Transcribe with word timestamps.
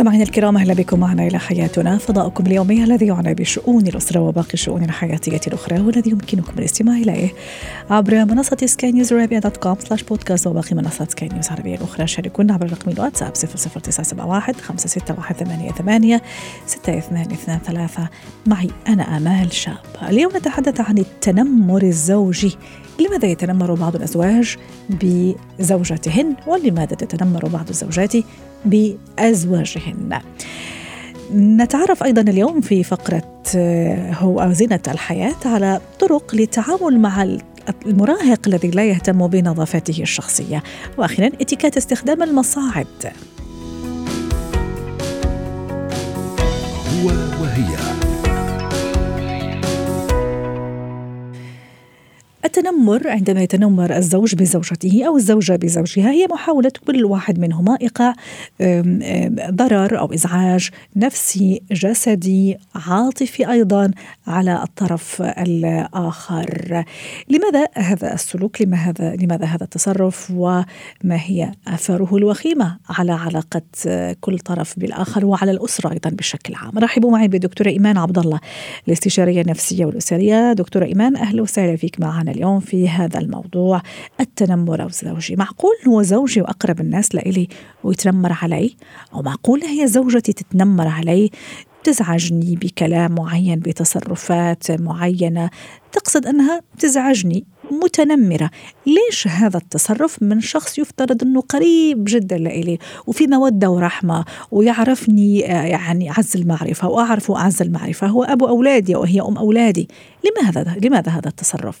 مستمعينا 0.00 0.24
الكرام 0.24 0.56
أهلا 0.56 0.74
بكم 0.74 1.00
معنا 1.00 1.26
إلى 1.26 1.38
حياتنا. 1.38 1.98
فضاؤكم 1.98 2.46
اليومي 2.46 2.84
الذي 2.84 3.06
يعنى 3.06 3.34
بشؤون 3.34 3.86
الأسرة 3.86 4.20
وباقي 4.20 4.54
الشؤون 4.54 4.84
الحياتية 4.84 5.40
الأخرى 5.46 5.80
والذي 5.80 6.10
يمكنكم 6.10 6.52
الاستماع 6.58 6.96
إليه 6.96 7.32
عبر 7.90 8.24
منصة 8.24 8.56
سكاي 8.64 8.92
نيوز 8.92 9.12
عربية 9.12 9.38
dot 9.38 9.56
com 9.56 9.76
slash 9.78 10.02
podcast 10.02 10.46
وباقي 10.46 10.76
منصات 10.76 11.10
سكاي 11.10 11.28
نيوز 11.28 11.46
العربيه 11.46 11.74
الأخرى. 11.74 12.06
شاركونا 12.06 12.54
عبر 12.54 12.72
رقم 12.72 12.90
الواتساب 12.90 13.32
00971 13.32 14.54
561 14.54 16.20
6223 16.66 18.08
معي 18.46 18.70
أنا 18.88 19.16
آمال 19.16 19.52
شاب. 19.52 19.74
اليوم 20.08 20.36
نتحدث 20.36 20.80
عن 20.80 20.98
التنمر 20.98 21.82
الزوجي. 21.82 22.56
لماذا 23.00 23.28
يتنمر 23.28 23.74
بعض 23.74 23.96
الأزواج 23.96 24.56
بزوجاتهن 24.90 26.36
ولماذا 26.46 26.96
تتنمر 26.96 27.48
بعض 27.48 27.68
الزوجات 27.68 28.12
بأزواجهن؟ 28.64 29.89
نتعرف 31.34 32.02
أيضا 32.04 32.22
اليوم 32.22 32.60
في 32.60 32.82
فقرة 32.82 33.42
آه، 33.56 34.12
هو 34.12 34.52
زينة 34.52 34.80
الحياة 34.88 35.36
على 35.44 35.80
طرق 36.00 36.34
للتعامل 36.34 37.00
مع 37.00 37.38
المراهق 37.86 38.40
الذي 38.46 38.70
لا 38.70 38.84
يهتم 38.84 39.26
بنظافته 39.26 40.02
الشخصية. 40.02 40.62
وأخيرا 40.98 41.26
إتيكات 41.26 41.76
استخدام 41.76 42.22
المصاعد. 42.22 42.86
هو 47.02 47.08
وهي. 47.42 47.99
التنمر 52.44 53.08
عندما 53.08 53.42
يتنمر 53.42 53.96
الزوج 53.96 54.34
بزوجته 54.34 55.04
أو 55.06 55.16
الزوجة 55.16 55.56
بزوجها 55.56 56.10
هي 56.10 56.26
محاولة 56.30 56.72
كل 56.86 57.04
واحد 57.04 57.38
منهما 57.38 57.78
إيقاع 57.82 58.14
ضرر 59.50 59.98
أو 59.98 60.12
إزعاج 60.14 60.70
نفسي 60.96 61.62
جسدي 61.70 62.56
عاطفي 62.74 63.50
أيضا 63.50 63.90
على 64.26 64.62
الطرف 64.62 65.22
الآخر. 65.22 66.84
لماذا 67.28 67.66
هذا 67.74 68.14
السلوك؟ 68.14 68.62
لماذا 68.62 69.16
لماذا 69.16 69.44
هذا 69.44 69.64
التصرف 69.64 70.30
وما 70.30 70.64
هي 71.04 71.52
آثاره 71.68 72.16
الوخيمة 72.16 72.78
على 72.88 73.12
علاقة 73.12 73.62
كل 74.20 74.38
طرف 74.38 74.78
بالآخر 74.78 75.26
وعلى 75.26 75.50
الأسرة 75.50 75.92
أيضا 75.92 76.10
بشكل 76.10 76.54
عام. 76.54 76.78
رحبوا 76.78 77.10
معي 77.10 77.28
بدكتورة 77.28 77.68
إيمان 77.68 77.98
عبد 77.98 78.18
الله 78.18 78.40
الاستشارية 78.88 79.40
النفسية 79.40 79.84
والأسرية. 79.84 80.52
دكتورة 80.52 80.84
إيمان 80.84 81.16
أهلا 81.16 81.42
وسهلا 81.42 81.76
فيك 81.76 82.00
معنا 82.00 82.29
اليوم 82.30 82.60
في 82.60 82.88
هذا 82.88 83.18
الموضوع 83.18 83.82
التنمر 84.20 84.86
الزوجي 84.86 85.36
معقول 85.36 85.74
هو 85.88 86.02
زوجي 86.02 86.40
وأقرب 86.40 86.80
الناس 86.80 87.14
لإلي 87.14 87.48
ويتنمر 87.84 88.32
علي؟ 88.42 88.76
أو 89.14 89.22
معقول 89.22 89.62
هي 89.62 89.86
زوجتي 89.86 90.32
تتنمر 90.32 90.88
علي؟ 90.88 91.30
تزعجني 91.84 92.56
بكلام 92.56 93.14
معين 93.14 93.58
بتصرفات 93.58 94.70
معينة. 94.70 95.50
تقصد 95.92 96.26
أنها 96.26 96.60
تزعجني 96.78 97.44
متنمرة. 97.70 98.50
ليش 98.86 99.28
هذا 99.28 99.56
التصرف 99.58 100.22
من 100.22 100.40
شخص 100.40 100.78
يفترض 100.78 101.22
أنه 101.22 101.40
قريب 101.40 102.04
جدا 102.04 102.38
لإلي 102.38 102.78
وفي 103.06 103.26
مودة 103.26 103.70
ورحمة 103.70 104.24
ويعرفني 104.50 105.52
آه، 105.52 105.64
يعني 105.64 106.10
أعز 106.10 106.36
المعرفة 106.36 106.88
وأعرف 106.88 107.30
أعز 107.30 107.62
المعرفة 107.62 108.06
هو 108.06 108.24
أبو 108.24 108.48
أولادي 108.48 108.96
وهي 108.96 109.20
أم 109.20 109.36
أولادي؟ 109.36 109.88
لماذا 110.24 110.76
لماذا 110.82 111.12
هذا 111.12 111.28
التصرف؟ 111.28 111.80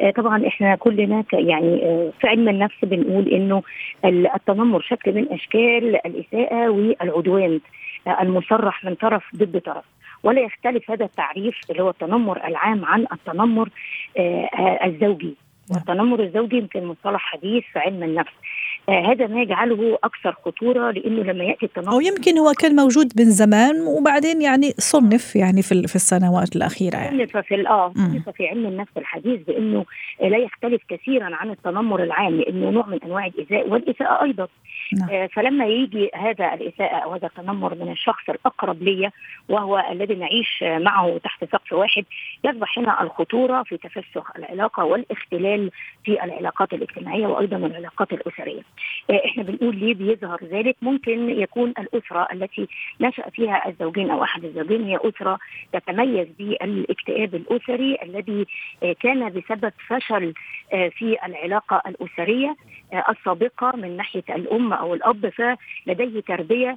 آه، 0.00 0.10
طبعا 0.10 0.46
إحنا 0.46 0.76
كلنا 0.76 1.24
يعني 1.32 1.84
آه، 1.84 2.12
في 2.20 2.26
علم 2.26 2.48
النفس 2.48 2.76
بنقول 2.82 3.28
إنه 3.28 3.62
التنمر 4.04 4.80
شكل 4.80 5.14
من 5.14 5.32
أشكال 5.32 6.06
الإساءة 6.06 6.68
والعدوان 6.68 7.60
آه، 8.06 8.22
المصرح 8.22 8.84
من 8.84 8.94
طرف 8.94 9.22
ضد 9.36 9.60
طرف. 9.60 9.84
ولا 10.22 10.40
يختلف 10.40 10.90
هذا 10.90 11.04
التعريف 11.04 11.54
اللي 11.70 11.82
هو 11.82 11.90
التنمر 11.90 12.46
العام 12.46 12.84
عن 12.84 13.06
التنمر 13.12 13.68
الزوجي. 14.84 15.34
نعم. 15.70 15.78
والتنمر 15.78 16.22
الزوجي 16.22 16.56
يمكن 16.56 16.84
مصطلح 16.84 17.20
حديث 17.20 17.64
في 17.72 17.78
علم 17.78 18.02
النفس. 18.02 18.32
هذا 18.90 19.26
ما 19.26 19.42
يجعله 19.42 19.98
أكثر 20.04 20.36
خطورة 20.44 20.90
لأنه 20.90 21.22
لما 21.22 21.44
يأتي 21.44 21.66
التنمر 21.66 21.92
أو 21.92 22.00
يمكن 22.00 22.38
هو 22.38 22.52
كان 22.52 22.76
موجود 22.76 23.12
من 23.18 23.24
زمان 23.24 23.80
وبعدين 23.80 24.42
يعني 24.42 24.70
صنف 24.78 25.36
يعني 25.36 25.62
في 25.62 25.86
في 25.86 25.96
السنوات 25.96 26.56
الأخيرة 26.56 26.96
يعني 26.96 27.26
صنف 27.26 27.36
في 27.36 27.68
آه 27.68 27.92
صنف 27.96 28.28
في 28.28 28.48
علم 28.48 28.66
النفس 28.66 28.92
الحديث 28.96 29.40
بأنه 29.46 29.84
لا 30.20 30.38
يختلف 30.38 30.82
كثيرا 30.88 31.36
عن 31.36 31.50
التنمر 31.50 32.02
العام 32.02 32.36
لأنه 32.36 32.70
نوع 32.70 32.86
من 32.86 32.98
أنواع 33.04 33.26
الإيذاء 33.26 33.68
والاساءه 33.68 34.24
أيضا 34.24 34.48
نعم. 34.98 35.10
آه 35.10 35.26
فلما 35.26 35.66
يجي 35.66 36.10
هذا 36.14 36.54
الاساءه 36.54 36.96
أو 36.96 37.12
هذا 37.12 37.26
التنمر 37.26 37.74
من 37.74 37.92
الشخص 37.92 38.28
الأقرب 38.28 38.82
لي 38.82 39.10
وهو 39.48 39.84
الذي 39.90 40.14
نعيش 40.14 40.62
معه 40.62 41.18
تحت 41.18 41.44
سقف 41.44 41.72
واحد 41.72 42.04
يصبح 42.44 42.78
هنا 42.78 43.02
الخطورة 43.02 43.62
في 43.62 43.76
تفسخ 43.76 44.36
العلاقة 44.36 44.84
والاختلال 44.84 45.70
في 46.04 46.24
العلاقات 46.24 46.72
الاجتماعية 46.72 47.26
وأيضا 47.26 47.56
العلاقات 47.56 48.12
الأسرية. 48.12 48.62
آه، 49.10 49.22
إحنا 49.26 49.42
بنقول 49.42 49.76
ليه 49.76 49.94
بيظهر 49.94 50.38
ذلك؟ 50.44 50.76
ممكن 50.82 51.30
يكون 51.30 51.70
الأسرة 51.78 52.28
التي 52.32 52.68
نشأ 53.00 53.30
فيها 53.30 53.68
الزوجين 53.68 54.10
أو 54.10 54.22
أحد 54.24 54.44
الزوجين 54.44 54.84
هي 54.84 54.98
أسرة 55.04 55.38
تتميز 55.72 56.28
بالاكتئاب 56.38 57.34
الأسري 57.34 57.98
الذي 58.02 58.46
آه، 58.82 58.92
كان 59.00 59.28
بسبب 59.28 59.72
فشل 59.88 60.34
آه، 60.72 60.88
في 60.88 61.16
العلاقة 61.26 61.82
الأسرية 61.86 62.56
السابقة 63.08 63.76
من 63.76 63.96
ناحية 63.96 64.24
الأم 64.30 64.72
أو 64.72 64.94
الأب 64.94 65.28
فلديه 65.28 66.20
تربية 66.20 66.76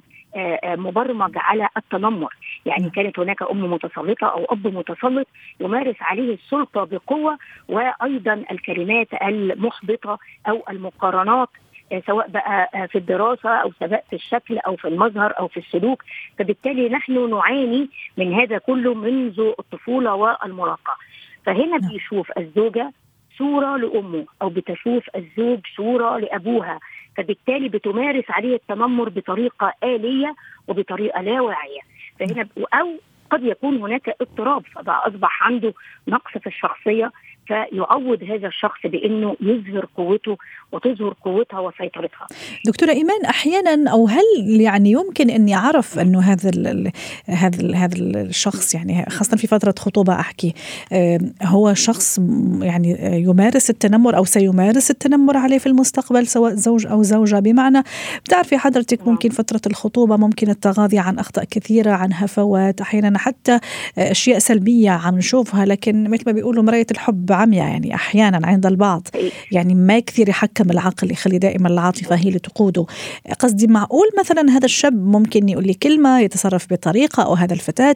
مبرمج 0.64 1.32
على 1.36 1.68
التنمر. 1.76 2.34
يعني 2.66 2.90
كانت 2.90 3.18
هناك 3.18 3.42
أم 3.42 3.72
متسلطة 3.72 4.26
أو 4.26 4.44
أب 4.44 4.66
متسلط 4.66 5.26
يمارس 5.60 5.96
عليه 6.00 6.34
السلطة 6.34 6.84
بقوة 6.84 7.38
وأيضا 7.68 8.44
الكلمات 8.50 9.08
المحبطة 9.22 10.18
أو 10.48 10.62
المقارنات 10.70 11.48
سواء 12.06 12.28
بقى 12.28 12.70
آه، 12.74 12.86
في 12.86 12.98
الدراسة 12.98 13.50
أو 13.50 13.72
سواء 13.80 14.04
في 14.10 14.16
الشكل 14.16 14.58
أو 14.58 14.76
في 14.76 14.88
المظهر 14.88 15.38
أو 15.38 15.48
في 15.48 15.56
السلوك. 15.56 16.02
فبالتالي 16.38 16.88
نحن 16.88 17.30
نعاني 17.30 17.88
من 18.16 18.34
هذا 18.34 18.58
كله 18.58 18.94
منذ 18.94 19.40
الطفولة 19.58 20.14
والمراهقة. 20.14 20.96
فهنا 21.46 21.76
نعم. 21.78 21.90
بيشوف 21.90 22.38
الزوجة 22.38 22.92
صورة 23.38 23.76
لأمه 23.76 24.26
أو 24.42 24.48
بتشوف 24.48 25.04
الزوج 25.16 25.60
صورة 25.76 26.18
لأبوها. 26.18 26.80
فبالتالي 27.16 27.68
بتمارس 27.68 28.24
عليه 28.28 28.54
التنمر 28.54 29.08
بطريقة 29.08 29.72
آلية 29.84 30.34
وبطريقة 30.68 31.20
لا 31.22 31.40
واعية. 31.40 31.80
فهنا 32.20 32.48
أو 32.74 32.88
قد 33.30 33.44
يكون 33.44 33.76
هناك 33.76 34.16
اضطراب 34.20 34.62
فبقى 34.66 35.08
أصبح 35.08 35.42
عنده 35.42 35.74
نقص 36.08 36.38
في 36.38 36.46
الشخصية. 36.46 37.12
فيعوض 37.46 38.22
هذا 38.22 38.46
الشخص 38.48 38.80
بأنه 38.84 39.36
يظهر 39.40 39.86
قوته 39.96 40.36
وتظهر 40.72 41.14
قوتها 41.24 41.60
وسيطرتها. 41.60 42.26
دكتورة 42.66 42.90
إيمان 42.90 43.24
أحيانا 43.24 43.90
أو 43.90 44.06
هل 44.06 44.60
يعني 44.60 44.90
يمكن 44.90 45.30
أني 45.30 45.54
أعرف 45.54 45.98
أنه 45.98 46.20
هذا 46.20 46.50
ال 46.50 46.90
هذا 47.26 47.60
ال 47.60 47.76
هذا 47.76 47.96
الشخص 47.96 48.74
يعني 48.74 49.06
خاصة 49.10 49.36
في 49.36 49.46
فترة 49.46 49.74
خطوبة 49.78 50.20
أحكي 50.20 50.54
هو 51.42 51.74
شخص 51.74 52.18
يعني 52.62 52.96
يمارس 53.22 53.70
التنمر 53.70 54.16
أو 54.16 54.24
سيمارس 54.24 54.90
التنمر 54.90 55.36
عليه 55.36 55.58
في 55.58 55.66
المستقبل 55.66 56.26
سواء 56.26 56.54
زوج 56.54 56.86
أو 56.86 57.02
زوجة 57.02 57.40
بمعنى 57.40 57.82
بتعرفي 58.24 58.58
حضرتك 58.58 59.00
نعم. 59.00 59.10
ممكن 59.10 59.30
فترة 59.30 59.60
الخطوبة 59.66 60.16
ممكن 60.16 60.50
التغاضي 60.50 60.98
عن 60.98 61.18
أخطاء 61.18 61.44
كثيرة 61.44 61.90
عن 61.90 62.12
هفوات 62.12 62.80
أحيانا 62.80 63.18
حتى 63.18 63.58
أشياء 63.98 64.38
سلبية 64.38 64.90
عم 64.90 65.18
نشوفها 65.18 65.64
لكن 65.66 66.10
مثل 66.10 66.22
ما 66.26 66.32
بيقولوا 66.32 66.62
مراية 66.62 66.86
الحب 66.90 67.32
عمياء 67.34 67.68
يعني 67.68 67.94
أحيانا 67.94 68.46
عند 68.46 68.66
البعض. 68.66 69.08
يعني 69.52 69.74
ما 69.74 69.98
كثير 69.98 70.28
يحكم 70.28 70.70
العقل 70.70 71.10
يخلي 71.10 71.38
دائما 71.38 71.68
العاطفة 71.68 72.16
هي 72.16 72.28
اللي 72.28 72.38
تقوده. 72.38 72.86
قصدي 73.40 73.66
معقول 73.66 74.06
مثلا 74.18 74.50
هذا 74.50 74.64
الشاب 74.64 75.06
ممكن 75.06 75.48
يقول 75.48 75.66
لي 75.66 75.74
كلمة 75.74 76.20
يتصرف 76.20 76.66
بطريقة 76.70 77.22
أو 77.22 77.34
هذا 77.34 77.52
الفتاة؟ 77.54 77.94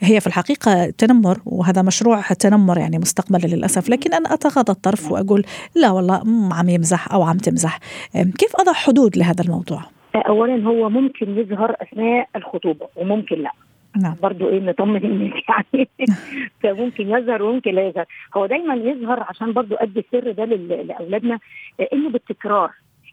هي 0.00 0.20
في 0.20 0.26
الحقيقة 0.26 0.90
تنمر 0.90 1.38
وهذا 1.46 1.82
مشروع 1.82 2.20
تنمر 2.20 2.78
يعني 2.78 2.98
مستقبلا 2.98 3.46
للأسف. 3.46 3.88
لكن 3.88 4.14
أنا 4.14 4.34
أتغاضى 4.34 4.72
الطرف 4.72 5.12
وأقول 5.12 5.44
لا 5.74 5.90
والله 5.90 6.22
عم 6.52 6.68
يمزح 6.68 7.12
أو 7.12 7.22
عم 7.22 7.36
تمزح. 7.36 7.78
كيف 8.12 8.56
أضع 8.56 8.72
حدود 8.72 9.16
لهذا 9.16 9.44
الموضوع؟ 9.44 9.82
اولا 10.14 10.68
هو 10.68 10.88
ممكن 10.88 11.38
يظهر 11.38 11.76
أثناء 11.82 12.28
الخطوبة 12.36 12.86
وممكن 12.96 13.36
لا. 13.36 13.50
نعم. 13.96 14.16
برضو 14.22 14.48
إيه 14.48 14.60
نطمن 14.60 15.04
الناس 15.04 15.32
يعني 15.48 15.88
فممكن 16.62 17.10
يظهر 17.10 17.42
وممكن 17.42 17.74
لا 17.74 17.88
يظهر 17.88 18.06
هو 18.36 18.46
دايما 18.46 18.74
يظهر 18.74 19.24
عشان 19.28 19.52
برضو 19.52 19.74
أدي 19.74 20.00
السر 20.00 20.32
ده 20.32 20.44
لأولادنا 20.44 21.38
إنه 21.92 22.10
بالتكرار 22.10 22.70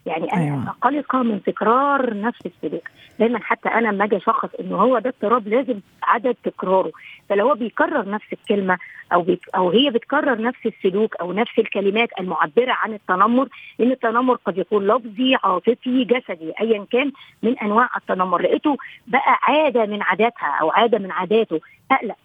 يعني 0.08 0.34
أنا 0.34 0.44
أيوة. 0.44 0.76
قلقه 0.82 1.24
من 1.24 1.44
تكرار 1.44 2.20
نفس 2.22 2.40
السلوك. 2.46 2.90
دايما 3.20 3.40
حتى 3.40 3.70
أنا 3.70 3.88
لما 3.88 4.06
أجي 4.06 4.18
أشخص 4.18 4.50
إنه 4.60 4.76
هو 4.76 5.00
ده 5.00 5.10
اضطراب 5.10 5.48
لازم 5.48 5.80
عدد 6.04 6.36
تكراره. 6.44 6.92
فلو 7.30 7.48
هو 7.50 7.56
بيكرر 7.56 8.10
نفس 8.10 8.26
الكلمة 8.34 8.78
أو 9.14 9.22
بيك 9.22 9.40
أو 9.56 9.70
هي 9.70 9.90
بتكرر 9.90 10.42
نفس 10.42 10.60
السلوك 10.66 11.16
أو 11.16 11.34
نفس 11.34 11.60
الكلمات 11.60 12.10
المعبرة 12.20 12.72
عن 12.72 12.94
التنمر 12.94 13.48
لأن 13.80 13.92
التنمر 13.92 14.36
قد 14.46 14.58
يكون 14.58 14.88
لفظي 14.88 15.36
عاطفي 15.44 16.04
جسدي 16.04 16.54
ايا 16.62 16.86
كان 16.92 17.12
من 17.44 17.60
أنواع 17.60 17.90
التنمر. 17.98 18.42
لقيته 18.42 18.78
بقى 19.08 19.40
عادة 19.44 19.86
من 19.86 20.02
عاداتها 20.02 20.58
أو 20.62 20.70
عادة 20.72 20.98
من 21.00 21.12
عاداته. 21.12 21.60
أقلق 21.92 22.16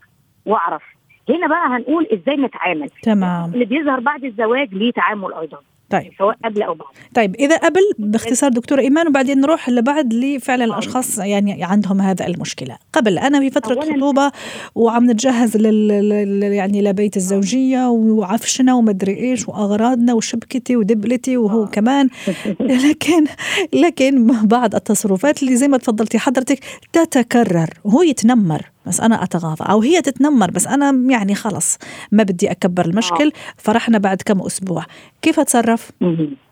وأعرف. 0.47 0.83
هنا 1.29 1.47
بقى 1.47 1.67
هنقول 1.69 2.07
إزاي 2.13 2.37
نتعامل. 2.37 2.89
تمام. 3.03 3.55
اللي 3.55 3.65
بيظهر 3.65 4.01
بعد 4.01 4.25
الزواج 4.25 4.75
ليه 4.75 4.93
تعامل 4.93 5.35
أيضا. 5.35 5.59
طيب. 5.93 6.13
سواء 6.19 6.37
قبل 6.45 6.63
أو 6.63 6.75
بعد. 6.75 6.89
طيب 7.15 7.35
إذا 7.35 7.57
قبل 7.57 7.81
باختصار 7.99 8.51
دكتورة 8.51 8.81
إيمان 8.81 9.09
وبعدين 9.09 9.41
نروح 9.41 9.69
لبعد 9.69 10.15
لفعلا 10.15 10.65
الأشخاص 10.65 11.19
يعني 11.19 11.65
عندهم 11.65 12.01
هذا 12.01 12.27
المشكلة. 12.27 12.77
قبل 12.93 13.19
أنا 13.19 13.41
في 13.41 13.51
فترة 13.51 13.81
خطوبة 13.81 14.33
وعم 14.75 15.11
نتجهز 15.11 15.57
لل 15.57 16.43
يعني 16.43 16.83
لبيت 16.83 17.17
الزوجية 17.17 17.89
وعفشنا 17.89 18.75
ومدري 18.75 19.17
إيش 19.17 19.49
وأغراضنا 19.49 20.15
وشبكتي 20.15 20.77
ودبلتي 20.77 21.37
وهو 21.37 21.63
آه. 21.63 21.67
كمان. 21.67 22.09
لكن 22.61 23.25
لكن 23.73 24.27
بعض 24.47 24.75
التصرفات 24.75 25.43
اللي 25.43 25.57
زي 25.57 25.69
ما 25.69 25.79
تفضلتي 25.79 26.19
حضرتك 26.19 26.59
تتكرر 26.93 27.71
وهو 27.85 28.03
يتنمر. 28.03 28.73
بس 28.87 29.01
أنا 29.01 29.23
اتغاضى 29.23 29.65
أو 29.71 29.81
هي 29.81 30.03
تتنمر 30.03 30.51
بس 30.51 30.67
أنا 30.67 31.13
يعني 31.13 31.35
خلص 31.35 31.79
ما 32.13 32.23
بدي 32.23 32.51
أكبر 32.51 32.85
المشكل 32.85 33.27
آه. 33.27 33.33
فرحنا 33.57 33.99
بعد 33.99 34.23
كم 34.27 34.41
أسبوع. 34.41 34.85
كيف 35.23 35.41
أتصرف؟ 35.41 35.91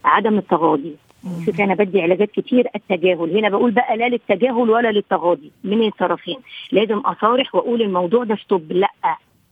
عدم 0.05 0.39
التغاضي. 0.39 0.97
شوف 1.47 1.61
أنا 1.61 1.75
بدي 1.75 2.03
علاجات 2.03 2.31
كتير 2.31 2.69
التجاهل. 2.75 3.37
هنا 3.37 3.49
بقول 3.49 3.71
بقى 3.71 3.97
لا 3.97 4.09
للتجاهل 4.09 4.71
ولا 4.71 4.93
للتغاضي. 4.93 5.53
من 5.65 5.87
الطرفين. 5.87 6.37
لازم 6.73 6.99
أصارح 6.99 7.55
وأقول 7.55 7.83
الموضوع 7.83 8.25
ده 8.25 8.37
ستوب 8.37 8.73
لا 8.73 8.89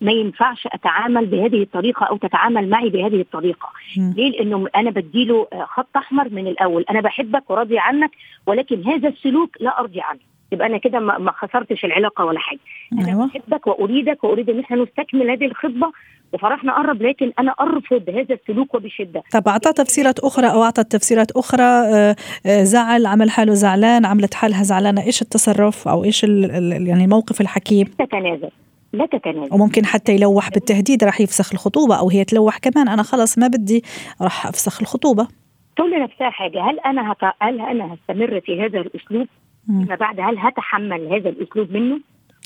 ما 0.01 0.13
ينفعش 0.13 0.67
أتعامل 0.67 1.27
بهذه 1.27 1.63
الطريقة 1.63 2.07
أو 2.07 2.17
تتعامل 2.17 2.71
معي 2.71 2.89
بهذه 2.89 3.21
الطريقة. 3.21 3.69
م. 3.97 4.13
ليه؟ 4.17 4.31
لأنه 4.31 4.69
أنا 4.77 4.91
بديله 4.91 5.47
خط 5.65 5.97
أحمر 5.97 6.29
من 6.29 6.47
الأول. 6.47 6.85
أنا 6.91 7.01
بحبك 7.01 7.51
وراضي 7.51 7.79
عنك 7.79 8.11
ولكن 8.47 8.85
هذا 8.85 9.09
السلوك 9.09 9.51
لا 9.61 9.81
أرضي 9.81 10.01
عنه. 10.01 10.21
يبقى 10.53 10.67
أنا 10.67 10.79
كده 10.79 10.99
ما 10.99 11.33
خسرتش 11.33 11.85
العلاقة 11.85 12.25
ولا 12.25 12.39
حاجة. 12.39 12.59
أنا 12.93 13.09
أيوة. 13.09 13.27
بحبك 13.27 13.67
وأريدك 13.67 14.25
وأريد 14.25 14.51
إن 14.51 14.61
إحنا 14.61 14.77
نستكمل 14.77 15.31
هذه 15.31 15.45
الخطبة 15.45 15.93
وفرحنا 16.33 16.77
قرب 16.77 17.03
لكن 17.03 17.33
أنا 17.39 17.55
أرفض 17.61 18.11
هذا 18.11 18.35
السلوك 18.35 18.75
وبشدة. 18.75 19.23
طب 19.33 19.49
أعطى 19.49 19.73
تفسيرات 19.73 20.19
أخرى 20.19 20.47
أو 20.47 20.63
اعطت 20.63 20.93
تفسيرات 20.93 21.31
أخرى 21.31 21.63
آه، 21.63 22.17
آه، 22.47 22.63
زعل 22.63 23.07
عمل 23.07 23.31
حاله 23.31 23.55
زعلان 23.55 24.07
عملت 24.07 24.35
حالها 24.35 24.63
زعلانة 24.63 25.03
إيش 25.03 25.23
التصرف 25.23 25.89
أو 25.89 26.05
إيش 26.05 26.25
يعني 26.25 27.05
الموقف 27.05 27.41
الحكيم؟ 27.41 27.87
تتنازل 27.87 28.51
لا 28.93 29.07
تتنازل. 29.07 29.55
وممكن 29.55 29.87
حتى 29.87 30.13
يلوح 30.15 30.51
بالتهديد 30.51 31.05
راح 31.05 31.21
يفسخ 31.21 31.53
الخطوبة 31.53 31.99
أو 31.99 32.11
هي 32.11 32.25
تلوح 32.25 32.59
كمان 32.59 32.89
أنا 32.89 33.03
خلص 33.03 33.39
ما 33.39 33.47
بدي 33.47 33.85
راح 34.23 34.47
أفسخ 34.47 34.81
الخطوبة. 34.81 35.29
تقول 35.77 35.91
لنفسها 35.91 36.31
حاجة 36.31 36.63
هل 36.71 36.81
أنا 36.81 37.13
هت... 37.13 37.35
هل 37.43 37.61
أنا 37.61 37.95
هستمر 37.95 38.41
في 38.41 38.63
هذا 38.63 38.81
الأسلوب؟ 38.81 39.27
فيما 39.69 39.95
بعد 39.95 40.21
هل 40.21 40.39
هتحمل 40.39 41.07
هذا 41.13 41.29
الأسلوب 41.29 41.73
منه؟ 41.73 42.01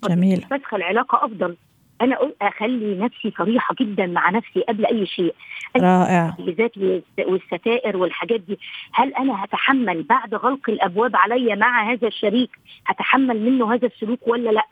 جميل. 0.09 0.41
فسخ 0.41 0.75
العلاقة 0.75 1.25
أفضل. 1.25 1.57
أنا 2.01 2.19
أخلي 2.43 2.99
نفسي 2.99 3.33
صريحة 3.39 3.75
جدا 3.81 4.07
مع 4.07 4.31
نفسي 4.31 4.61
قبل 4.61 4.87
أي 4.87 5.07
شيء. 5.07 5.35
رائع. 5.77 6.37
بالذات 6.39 6.73
والستائر 7.19 7.97
والحاجات 7.97 8.41
دي. 8.41 8.59
هل 8.93 9.15
أنا 9.15 9.45
هتحمل 9.45 10.03
بعد 10.03 10.35
غلق 10.35 10.71
الأبواب 10.71 11.17
علي 11.17 11.57
مع 11.57 11.93
هذا 11.93 12.09
الشريك؟ 12.09 12.51
هتحمل 12.87 13.41
منه 13.41 13.75
هذا 13.75 13.87
السلوك 13.87 14.21
ولا 14.27 14.51
لأ؟ 14.51 14.67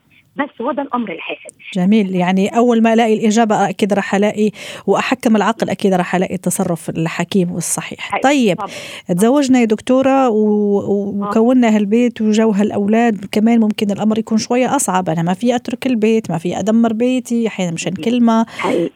بس 0.44 0.60
هو 0.60 0.72
ده 0.72 0.82
الأمر 0.82 1.12
الحاسم. 1.12 1.56
جميل. 1.75 2.14
يعني 2.14 2.48
أول 2.48 2.82
ما 2.82 2.92
ألاقي 2.92 3.14
الإجابة 3.14 3.69
أكيد 3.69 3.92
راح 3.92 4.14
ألاقي 4.14 4.50
وأحكم 4.87 5.37
العقل 5.37 5.70
أكيد 5.70 5.94
راح 5.94 6.14
ألاقي 6.14 6.34
التصرف 6.34 6.90
الحكيم 6.90 7.52
والصحيح. 7.52 8.19
طيب 8.22 8.56
طبعا. 8.56 8.69
تزوجنا 9.08 9.60
يا 9.60 9.64
دكتورة 9.64 10.28
وكونا 10.28 11.76
هالبيت 11.76 12.20
وجو 12.20 12.50
هالاولاد 12.50 13.25
كمان 13.32 13.60
ممكن 13.60 13.90
الأمر 13.90 14.19
يكون 14.19 14.38
شوية 14.38 14.76
أصعب. 14.76 15.08
أنا 15.08 15.22
ما 15.22 15.34
في 15.34 15.56
أترك 15.56 15.87
البيت 15.87 16.31
ما 16.31 16.38
في 16.38 16.58
أدمر 16.58 16.92
بيتي 16.92 17.46
أحيانا 17.46 17.72
مشان 17.72 17.92
كلمة 17.92 18.46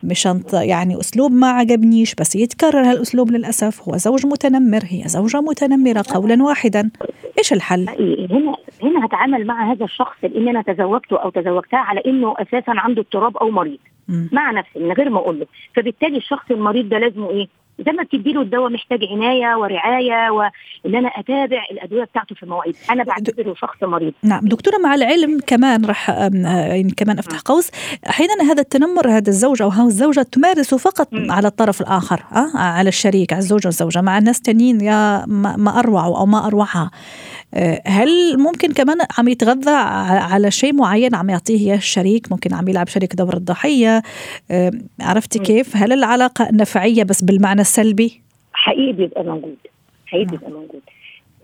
مشان 0.02 0.42
يعني 0.52 1.00
أسلوب 1.00 1.32
ما 1.32 1.48
عجبنيش 1.50 2.14
بس 2.14 2.36
يتكرر 2.36 2.90
هالأسلوب 2.90 3.30
للأسف. 3.30 3.88
هو 3.88 3.96
زوج 3.96 4.26
متنمر 4.26 4.82
هي 4.88 5.02
زوجة 5.06 5.40
متنمرة 5.40 6.04
قولا 6.14 6.42
واحدا. 6.42 6.90
إيش 7.38 7.52
الحل؟ 7.52 7.88
هنا 8.30 8.54
هنا 8.82 9.06
هتعامل 9.06 9.46
مع 9.46 9.72
هذا 9.72 9.84
الشخص 9.84 10.16
لأن 10.22 10.48
أنا 10.48 10.62
تزوجته 10.62 11.16
أو 11.16 11.30
تزوجتها 11.34 11.78
على 11.78 12.02
إنه 12.06 12.34
أساسا 12.38 12.70
عنده 12.76 13.00
اضطراب 13.02 13.36
أو 13.36 13.50
مريض. 13.50 13.78
م. 14.08 14.26
مع 14.32 14.50
نفسي 14.50 14.78
من 14.78 14.92
غير 14.92 15.10
ما 15.10 15.18
أقول 15.18 15.40
له. 15.40 15.46
فبالتالي 15.76 16.16
الشخص 16.16 16.50
المريض 16.50 16.88
ده 16.88 16.98
لازمه 16.98 17.30
إيه؟ 17.30 17.48
زي 17.86 17.92
ما 17.92 18.02
بتدي 18.02 18.32
له 18.32 18.42
الدواء 18.42 18.70
محتاج 18.70 19.00
عناية 19.12 19.56
ورعاية 19.56 20.30
وإن 20.30 20.94
أنا 20.94 21.08
أتابع 21.08 21.64
الأدوية 21.70 22.04
بتاعته 22.04 22.34
في 22.34 22.46
مواعيد 22.46 22.76
أنا 22.90 23.04
بعتبره 23.04 23.54
شخص 23.54 23.82
مريض. 23.82 24.12
نعم 24.22 24.44
دكتورة 24.44 24.78
مع 24.78 24.94
العلم 24.94 25.40
كمان 25.46 25.84
راح 25.84 26.10
يعني 26.10 26.90
كمان 26.96 27.18
أفتح 27.18 27.40
قوس. 27.40 27.70
أحيانا 28.08 28.42
هذا 28.52 28.60
التنمر 28.60 29.08
هذا 29.08 29.28
الزوج 29.28 29.62
أو 29.62 29.68
هذه 29.68 29.86
الزوجة 29.86 30.22
تمارسه 30.22 30.76
فقط 30.76 31.08
م. 31.12 31.32
على 31.32 31.48
الطرف 31.48 31.80
الآخر 31.80 32.22
أه؟ 32.32 32.58
على 32.58 32.88
الشريك 32.88 33.32
على 33.32 33.40
الزوج 33.40 33.66
والزوجة. 33.66 34.00
مع 34.00 34.18
الناس 34.18 34.40
تانيين 34.40 34.80
يا 34.80 35.26
ما 35.56 35.78
أروعوا 35.78 36.18
أو 36.18 36.26
ما 36.26 36.46
أروعها. 36.46 36.90
آه، 36.90 36.90
هل 37.86 38.38
ممكن 38.38 38.72
كمان 38.72 38.98
عم 39.18 39.28
يتغذى 39.28 39.70
على 39.70 40.50
شيء 40.50 40.74
معين؟ 40.74 41.14
عم 41.14 41.30
يعطيه 41.30 41.58
اياه 41.58 41.76
الشريك 41.76 42.32
ممكن 42.32 42.54
عم 42.54 42.68
يلعب 42.68 42.88
شريك 42.88 43.14
دور 43.14 43.36
الضحية. 43.36 44.02
آه، 44.50 44.70
عرفتي 45.00 45.38
كيف؟ 45.38 45.76
هل 45.76 45.92
العلاقة 45.92 46.48
نفعية 46.52 47.02
بس 47.02 47.22
بالمعنى 47.22 47.60
السلبي؟ 47.60 48.22
حقيقي 48.52 48.92
بيبقى 48.92 49.24
موجود. 49.24 49.56
حقيقي 50.06 50.24
بيبقى 50.24 50.50
موجود. 50.50 50.82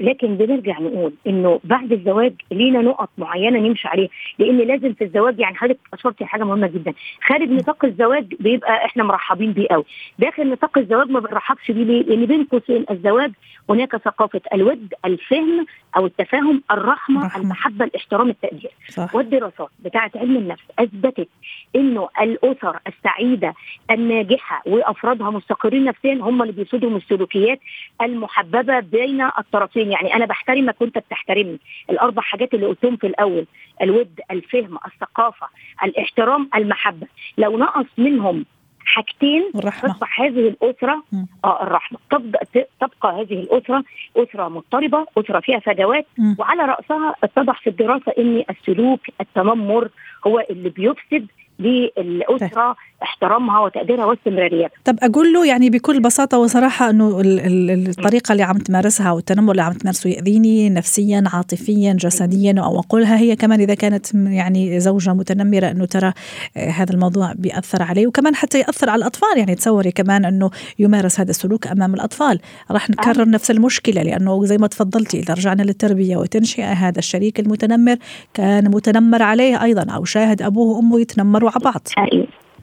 لكن 0.00 0.35
بنرجع 0.37 0.79
نقول 0.81 1.12
إنه 1.26 1.61
بعد 1.64 1.93
الزواج 1.93 2.32
لينا 2.50 2.81
نقط 2.82 3.11
معينة 3.19 3.58
نمشي 3.58 3.88
عليها 3.88 4.08
لأن 4.38 4.58
لازم 4.58 4.93
في 4.94 5.05
الزواج 5.05 5.38
يعني 5.41 5.55
حضرتك 5.56 5.79
اشرتي 5.94 6.25
حاجة 6.25 6.44
مهمة 6.44 6.67
جدا 6.67 6.93
خارج 7.26 7.50
نطاق 7.50 7.85
الزواج 7.85 8.35
بيبقى 8.41 8.85
إحنا 8.85 9.05
مرحبين 9.05 9.52
بيه 9.52 9.67
قوي 9.70 9.85
داخل 10.19 10.50
نطاق 10.50 10.79
الزواج 10.79 11.11
ما 11.11 11.20
بنرحبش 11.20 11.70
بيه 11.70 11.85
ليه؟ 11.85 12.02
لأن 12.02 12.26
بين 12.26 12.44
قوسين 12.44 12.85
الزواج 12.91 13.31
هناك 13.71 13.97
ثقافة 13.97 14.40
الود 14.54 14.95
الفهم 15.04 15.66
أو 15.97 16.07
التفاهم 16.07 16.62
الرحمة 16.71 17.26
رحمة. 17.26 17.42
المحبة 17.42 17.85
الاحترام 17.85 18.28
التقدير 18.28 18.71
صح. 18.88 19.14
والدراسات 19.14 19.69
بتاعه 19.85 20.11
علم 20.16 20.37
النفس 20.37 20.62
أثبتت 20.78 21.28
إنه 21.76 22.09
الأسر 22.21 22.76
السعيدة 22.87 23.54
الناجحة 23.90 24.62
وأفرادها 24.66 25.30
مستقرين 25.30 25.85
نفسيا 25.85 26.14
هم 26.14 26.42
اللي 26.42 26.52
بيسودهم 26.52 26.97
السلوكيات 26.97 27.61
المحببة 28.02 28.80
بين 28.80 29.23
الطرفين 29.38 29.89
يعني 29.90 30.14
أنا 30.14 30.26
بحترمك 30.26 30.80
وانت 30.80 30.99
بتحترمني 30.99 31.59
الأربع 31.90 32.23
حاجات 32.23 32.54
اللي 32.54 32.66
قلتهم 32.66 32.97
في 32.97 33.06
الأول 33.06 33.47
الود 33.82 34.20
الفهم 34.30 34.78
الثقافة 34.87 35.47
الاحترام 35.85 36.50
المحبة 36.54 37.06
لو 37.38 37.59
نقص 37.59 37.87
منهم 37.99 38.44
حاجتين 38.85 39.50
الرحمة. 39.54 39.92
تصبح 39.92 40.20
هذه 40.20 40.49
الأسرة 40.49 41.02
م. 41.12 41.25
آه 41.44 41.62
الرحمة 41.62 41.99
تبقى 42.11 42.47
تبقى 42.80 43.20
هذه 43.20 43.32
الأسرة 43.40 43.85
أسرة 44.16 44.49
مضطربة 44.49 45.06
أسرة 45.18 45.40
فيها 45.40 45.59
فجوات 45.59 46.06
م. 46.18 46.35
وعلى 46.38 46.62
رأسها 46.62 47.14
اتضح 47.25 47.61
في 47.61 47.70
الدراسة 47.70 48.12
إن 48.18 48.44
السلوك 48.50 49.00
التنمر 49.20 49.88
هو 50.26 50.47
اللي 50.50 50.68
بيفسد 50.68 51.26
للأسرة 51.61 52.76
احترامها 53.02 53.61
وتقديرها 53.61 54.05
واستمراريتها. 54.05 54.71
طب 54.85 54.99
أقول 55.02 55.33
له 55.33 55.47
يعني 55.47 55.71
بكل 55.71 56.00
بساطة 56.00 56.38
وصراحة 56.38 56.90
إنه 56.90 57.21
الطريقة 57.25 58.33
اللي 58.33 58.43
عم 58.43 58.59
تمارسها 58.59 59.12
والتنمر 59.12 59.50
اللي 59.50 59.62
عم 59.62 59.73
تمارسه 59.73 60.11
يأذيني 60.11 60.71
نفسيا 60.71 61.25
عاطفيا 61.33 61.93
جسديا 61.93 62.55
أو 62.59 62.79
أقولها 62.79 63.19
هي 63.19 63.37
كمان 63.37 63.61
إذا 63.61 63.75
كانت 63.75 64.14
يعني 64.14 64.81
زوجة 64.81 65.14
متنمرة 65.14 65.71
إنه 65.71 65.85
ترى 65.85 66.12
آه، 66.57 66.71
هذا 66.71 66.95
الموضوع 66.95 67.33
بيأثر 67.33 67.83
عليه 67.83 68.07
وكمان 68.07 68.35
حتى 68.35 68.59
يأثر 68.59 68.90
على 68.90 69.00
الأطفال 69.00 69.38
يعني 69.38 69.55
تصوري 69.55 69.90
كمان 69.90 70.25
إنه 70.25 70.50
يمارس 70.79 71.21
هذا 71.21 71.31
السلوك 71.31 71.67
أمام 71.67 71.95
الأطفال 71.95 72.40
راح 72.71 72.90
نكرر 72.90 73.23
آه. 73.23 73.25
نفس 73.25 73.50
المشكلة 73.50 74.02
لأنه 74.02 74.45
زي 74.45 74.59
ما 74.59 74.67
تفضلتي 74.67 75.19
إذا 75.19 75.35
رجعنا 75.35 75.62
للتربية 75.62 76.17
وتنشئة 76.17 76.73
هذا 76.73 76.99
الشريك 76.99 77.40
المتنمر 77.40 77.97
كان 78.35 78.71
متنمر 78.71 79.23
عليه 79.23 79.62
أيضا 79.62 79.93
أو 79.93 80.05
شاهد 80.05 80.43
أبوه 80.43 80.76
وأمه 80.76 81.00
يتنمروا 81.00 81.50
على 81.54 81.64
بعض. 81.64 81.88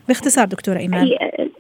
باختصار 0.08 0.46
دكتورة 0.46 0.78
إيمان. 0.78 1.10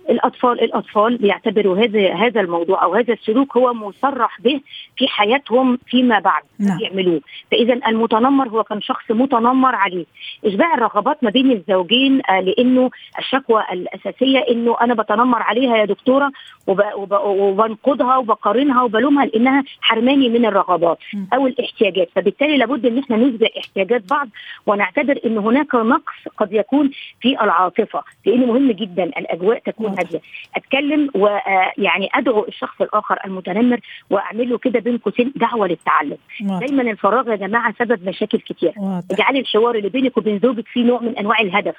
الأطفال 0.10 0.62
الأطفال 0.62 1.18
بيعتبروا 1.18 1.78
هذا 1.78 2.14
هذا 2.14 2.42
الموضوع 2.42 2.84
أو 2.84 2.94
هذا 2.96 3.14
السلوك 3.14 3.58
هو 3.58 3.74
مصرح 3.74 4.42
به 4.42 4.62
في 4.98 5.08
حياتهم 5.08 5.78
فيما 5.88 6.20
بعد 6.20 6.44
نعم. 6.60 6.80
يعملوه 6.82 7.22
فإذا 7.52 7.74
المتنمر 7.88 8.50
هو 8.50 8.64
كان 8.64 8.82
شخص 8.82 9.12
متنمر 9.12 9.76
عليه. 9.76 10.06
إشباع 10.46 10.74
الرغبات 10.74 11.24
ما 11.24 11.30
بين 11.30 11.52
الزوجين 11.52 12.22
آه 12.30 12.40
لأنه 12.40 12.90
الشكوى 13.20 13.64
الأساسية 13.72 14.40
إنه 14.40 14.78
أنا 14.82 14.94
بتنمر 14.94 15.42
عليها 15.42 15.78
يا 15.78 15.86
دكتورة 15.86 16.32
وب 16.68 16.82
وب 16.96 17.12
وبنقضها 17.26 18.18
وبقارنها 18.18 18.84
وبلومها 18.84 19.26
لأنها 19.26 19.64
حرماني 19.82 20.30
من 20.30 20.46
الرغبات 20.46 20.98
أو 21.34 21.48
الاحتياجات. 21.48 22.10
فبالتالي 22.16 22.58
لابد 22.58 22.86
إن 22.86 22.98
إحنا 22.98 23.18
نسبق 23.18 23.50
احتياجات 23.58 24.10
بعض 24.10 24.30
ونعتبر 24.66 25.20
ان 25.26 25.38
هناك 25.38 25.76
نقص 25.76 26.28
قد 26.38 26.54
يكون 26.54 26.92
في 27.22 27.42
العاطفة 27.42 28.04
لأنه 28.26 28.46
مهم 28.46 28.72
جدا 28.72 29.04
الأجواء 29.04 29.60
تكون 29.60 29.97
هادية. 29.98 30.22
أتكلم 30.56 31.10
ويعني 31.16 32.10
أدعو 32.14 32.46
الشخص 32.48 32.82
الآخر 32.82 33.18
المتنمر 33.26 33.80
وأعمل 34.10 34.50
له 34.50 34.58
كده 34.58 34.80
بين 34.80 34.98
قوسين 34.98 35.34
دعوة 35.36 35.68
للتعلم. 35.68 36.18
دايما 36.42 36.82
الفراغ 36.82 37.30
يا 37.30 37.36
جماعة 37.36 37.74
سبب 37.80 38.10
مشاكل 38.10 38.38
كتير. 38.38 38.74
اجعلي 39.12 39.40
الحوار 39.40 39.76
اللي 39.76 39.90
بينك 39.90 40.18
وبين 40.18 40.40
زوجك 40.40 40.68
فيه 40.68 40.84
نوع 40.84 41.02
من 41.02 41.18
أنواع 41.18 41.40
الهدف. 41.40 41.76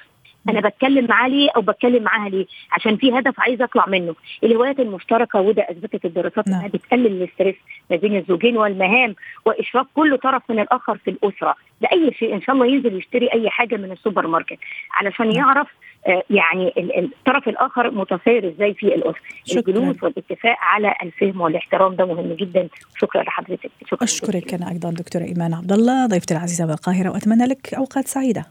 أنا 0.49 0.59
بتكلم 0.59 1.07
معاه 1.09 1.27
ليه 1.27 1.49
أو 1.55 1.61
بتكلم 1.61 2.03
معاها 2.03 2.29
ليه؟ 2.29 2.45
عشان 2.71 2.97
في 2.97 3.19
هدف 3.19 3.39
عايز 3.39 3.61
أطلع 3.61 3.85
منه. 3.87 4.15
الهوايات 4.43 4.79
المشتركة 4.79 5.41
وده 5.41 5.67
أثبتت 5.69 6.05
الدراسات 6.05 6.47
إنها 6.47 6.61
نعم. 6.61 6.69
بتقلل 6.69 7.05
الاسترس 7.05 7.55
ما 7.89 7.95
بين 7.95 8.17
الزوجين 8.17 8.57
والمهام 8.57 9.15
وإشراك 9.45 9.85
كل 9.95 10.17
طرف 10.17 10.43
من 10.49 10.59
الآخر 10.59 10.97
في 10.97 11.09
الأسرة. 11.09 11.55
لأي 11.81 12.13
شيء 12.13 12.35
إن 12.35 12.41
شاء 12.41 12.55
الله 12.55 12.65
ينزل 12.65 12.97
يشتري 12.97 13.33
أي 13.33 13.49
حاجة 13.49 13.75
من 13.75 13.91
السوبر 13.91 14.27
ماركت. 14.27 14.59
علشان 14.91 15.27
نعم. 15.27 15.35
يعرف 15.35 15.67
آه 15.67 15.88
يعني 16.29 16.73
الطرف 16.77 17.47
الآخر 17.47 17.91
متسير 17.91 18.49
إزاي 18.49 18.73
في 18.73 18.87
الأسرة؟ 18.95 19.21
الجلوس 19.57 20.03
والاتفاق 20.03 20.57
على 20.59 20.93
الفهم 21.03 21.41
والاحترام 21.41 21.95
ده 21.95 22.05
مهم 22.05 22.33
جدا. 22.33 22.67
شكرا 23.01 23.23
لحضرتك. 23.23 23.71
شكرا 23.85 24.03
أشكرك 24.03 24.53
أنا 24.53 24.71
أيضا 24.71 24.89
دكتورة 24.91 25.23
إيمان 25.23 25.53
عبد 25.53 25.71
الله 25.71 26.05
ضيفتي 26.05 26.33
العزيزة 26.33 26.65
بالقاهره 26.65 27.09
وأتمنى 27.09 27.45
لك 27.45 27.73
أوقات 27.73 28.07
سعيدة. 28.07 28.45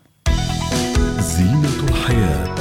زينة 1.19 1.89
الحياة. 1.89 2.55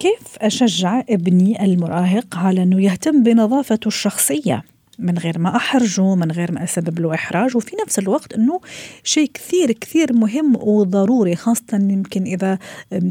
كيف 0.00 0.38
أشجع 0.40 1.02
ابني 1.10 1.64
المراهق 1.64 2.36
على 2.36 2.62
أنه 2.62 2.82
يهتم 2.82 3.22
بنظافته 3.22 3.88
الشخصية؟ 3.88 4.62
من 4.98 5.18
غير 5.18 5.38
ما 5.38 5.56
أحرجه 5.56 6.14
من 6.14 6.32
غير 6.32 6.52
ما 6.52 6.64
أسبب 6.64 7.00
له 7.00 7.14
إحراج. 7.14 7.56
وفي 7.56 7.76
نفس 7.84 7.98
الوقت 7.98 8.32
أنه 8.32 8.60
شيء 9.04 9.30
كثير 9.34 9.72
كثير 9.72 10.12
مهم 10.12 10.56
وضروري 10.56 11.36
خاصة 11.36 11.62
يمكن 11.72 12.22
إذا 12.22 12.58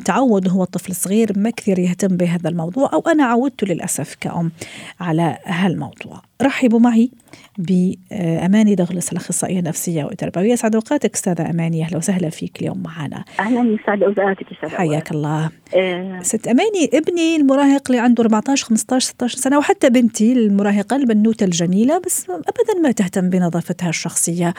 تعود 0.06 0.50
هو 0.50 0.64
الطفل 0.64 0.92
الصغير 0.92 1.40
ما 1.40 1.50
كثير 1.50 1.80
يهتم 1.80 2.18
بهذا 2.18 2.50
الموضوع 2.50 2.94
أو 2.94 3.00
أنا 3.00 3.24
عودته 3.24 3.68
للأسف 3.68 4.16
كأم 4.16 4.52
على 5.00 5.38
هالموضوع. 5.46 6.31
رحبوا 6.41 6.79
معي 6.79 7.12
بأماني 7.57 8.75
دغلس 8.75 9.12
الأخصائية 9.12 9.60
النفسية 9.60 10.03
والتربوية 10.03 10.55
سعد 10.55 10.75
أوقاتك 10.75 11.13
أستاذة 11.15 11.50
أماني. 11.50 11.83
أهلا 11.83 11.98
وسهلا 11.98 12.29
فيك 12.29 12.62
اليوم 12.62 12.83
معنا. 12.83 13.24
أهلا 13.39 13.77
يسعد 13.81 14.03
أوقاتك 14.03 14.45
حياك 14.67 15.12
الله. 15.12 15.50
أه. 15.75 16.19
ست 16.21 16.48
أماني 16.48 16.89
ابني 16.93 17.36
المراهق 17.36 17.81
اللي 17.89 18.00
عنده 18.01 18.24
14 18.24 18.65
15 18.65 19.07
16 19.07 19.38
سنة 19.38 19.57
وحتى 19.57 19.89
بنتي 19.89 20.33
المراهقة 20.33 20.95
البنوتة 20.95 21.43
الجميلة 21.43 22.01
بس 22.05 22.29
أبدا 22.29 22.81
ما 22.83 22.91
تهتم 22.91 23.29
بنظافتها 23.29 23.89
الشخصية. 23.89 24.53